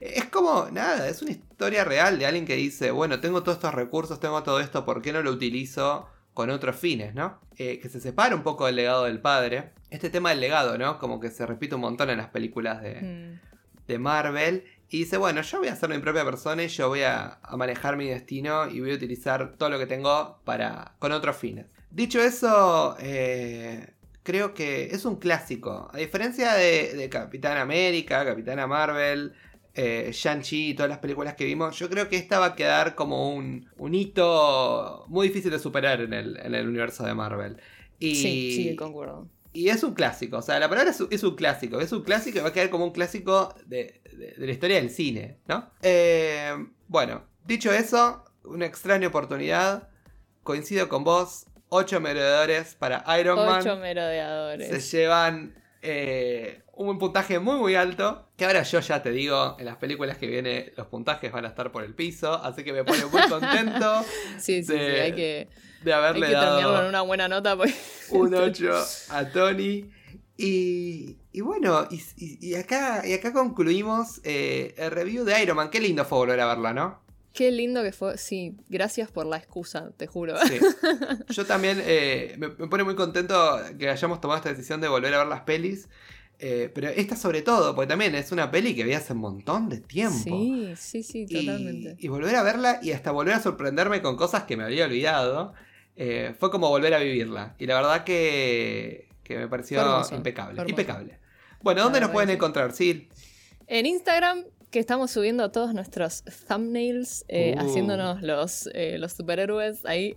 [0.00, 3.74] Es como, nada, es una historia real de alguien que dice, bueno, tengo todos estos
[3.74, 7.40] recursos, tengo todo esto, ¿por qué no lo utilizo con otros fines, no?
[7.56, 9.72] Eh, que se separa un poco del legado del padre.
[9.88, 10.98] Este tema del legado, ¿no?
[10.98, 13.86] Como que se repite un montón en las películas de, mm.
[13.86, 14.64] de Marvel.
[14.90, 17.96] Y dice, bueno, yo voy a ser mi propia persona y yo voy a, manejar
[17.96, 21.66] mi destino y voy a utilizar todo lo que tengo para con otros fines.
[21.90, 23.94] Dicho eso, eh,
[24.26, 25.88] creo que es un clásico.
[25.92, 29.32] A diferencia de, Capitán América, Capitana Marvel,
[29.72, 32.96] eh, Shang-Chi y todas las películas que vimos, yo creo que esta va a quedar
[32.96, 37.58] como un, hito muy difícil de superar en el, en el universo de Marvel.
[38.00, 39.28] Y, sí, sí, concuerdo.
[39.52, 42.42] Y es un clásico, o sea, la palabra es, un clásico, es un clásico y
[42.42, 44.02] va a quedar como un clásico de,
[44.36, 45.70] la historia del cine, ¿no?
[45.82, 46.52] Eh,
[46.88, 49.88] bueno, dicho eso, una extraña oportunidad,
[50.42, 53.60] coincido con vos, 8 merodeadores para Iron Man.
[53.60, 54.68] 8 merodeadores.
[54.68, 59.66] Se llevan eh, un puntaje muy muy alto, que ahora yo ya te digo, en
[59.66, 62.84] las películas que viene los puntajes van a estar por el piso, así que me
[62.84, 64.04] pone muy contento.
[64.38, 65.48] sí, sí, sí, hay que
[65.82, 67.56] de haberle Hay que terminarlo en una buena nota.
[67.56, 68.08] Pues.
[68.10, 68.72] Un 8
[69.10, 69.90] a Tony.
[70.38, 71.88] Y, y bueno,
[72.18, 75.70] y, acá, y acá concluimos eh, el review de Iron Man.
[75.70, 77.05] Qué lindo fue volver a verla, ¿no?
[77.36, 78.16] Qué lindo que fue.
[78.18, 80.34] Sí, gracias por la excusa, te juro.
[81.28, 85.18] Yo también eh, me, pone muy contento que hayamos tomado esta decisión de volver a
[85.18, 85.88] ver las pelis.
[86.38, 89.68] Eh, pero esta sobre todo, porque también es una peli que vi hace un montón
[89.68, 90.18] de tiempo.
[90.22, 91.96] Sí, sí, sí, totalmente.
[91.98, 94.84] Y, y volver a verla y hasta volver a sorprenderme con cosas que me había
[94.84, 95.54] olvidado.
[95.96, 97.54] Eh, fue como volver a vivirla.
[97.58, 100.62] Y la verdad que, me pareció impecable.
[100.66, 101.18] Impecable.
[101.62, 103.08] Bueno, ¿dónde nos pueden encontrar, Sil?
[103.66, 107.60] En Instagram, que estamos subiendo todos nuestros thumbnails, eh, uh.
[107.60, 110.14] haciéndonos los, eh, los superhéroes ahí.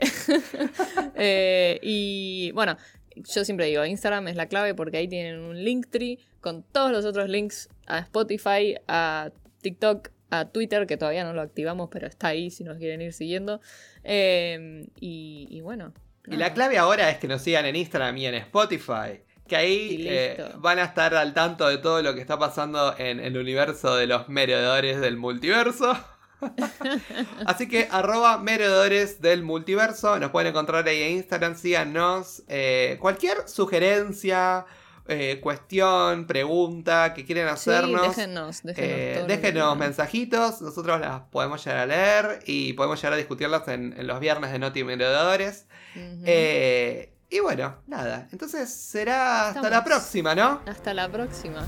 [1.82, 2.78] y bueno,
[3.16, 6.92] yo siempre digo, Instagram es la clave porque ahí tienen un link tree con todos
[6.92, 9.32] los otros links a Spotify, a
[9.62, 13.14] TikTok, a Twitter, que todavía no lo activamos, pero está ahí si nos quieren ir
[13.14, 13.62] siguiendo.
[14.04, 15.94] Y, bueno.
[16.28, 19.22] Y la clave ahora es que nos sigan en Instagram y en Spotify.
[19.50, 23.20] Que ahí eh, van a estar al tanto de todo lo que está pasando en
[23.20, 25.98] el universo de los merodeadores del multiverso.
[27.46, 30.20] Así que arroba merodeadores del multiverso.
[30.20, 31.56] Nos pueden encontrar ahí en Instagram.
[31.56, 32.44] Síganos.
[32.48, 34.66] Eh, cualquier sugerencia
[35.12, 38.16] eh, cuestión, pregunta que quieren hacernos.
[38.16, 43.68] déjenos, déjenos, eh, mensajitos, nosotros las podemos llegar a leer y podemos llegar a discutirlas
[43.70, 45.66] en, los viernes de Noti Vendedores.
[45.96, 50.62] Eh, y bueno, nada, entonces será hasta la próxima, ¿no?
[50.66, 51.66] Hasta la próxima.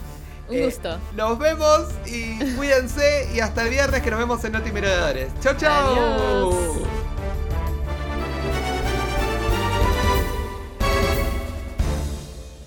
[0.50, 1.00] Un gusto.
[1.16, 5.32] Nos vemos y cuídense y hasta el viernes que nos vemos en Noti Vendedores.
[5.40, 6.86] Chau, chau.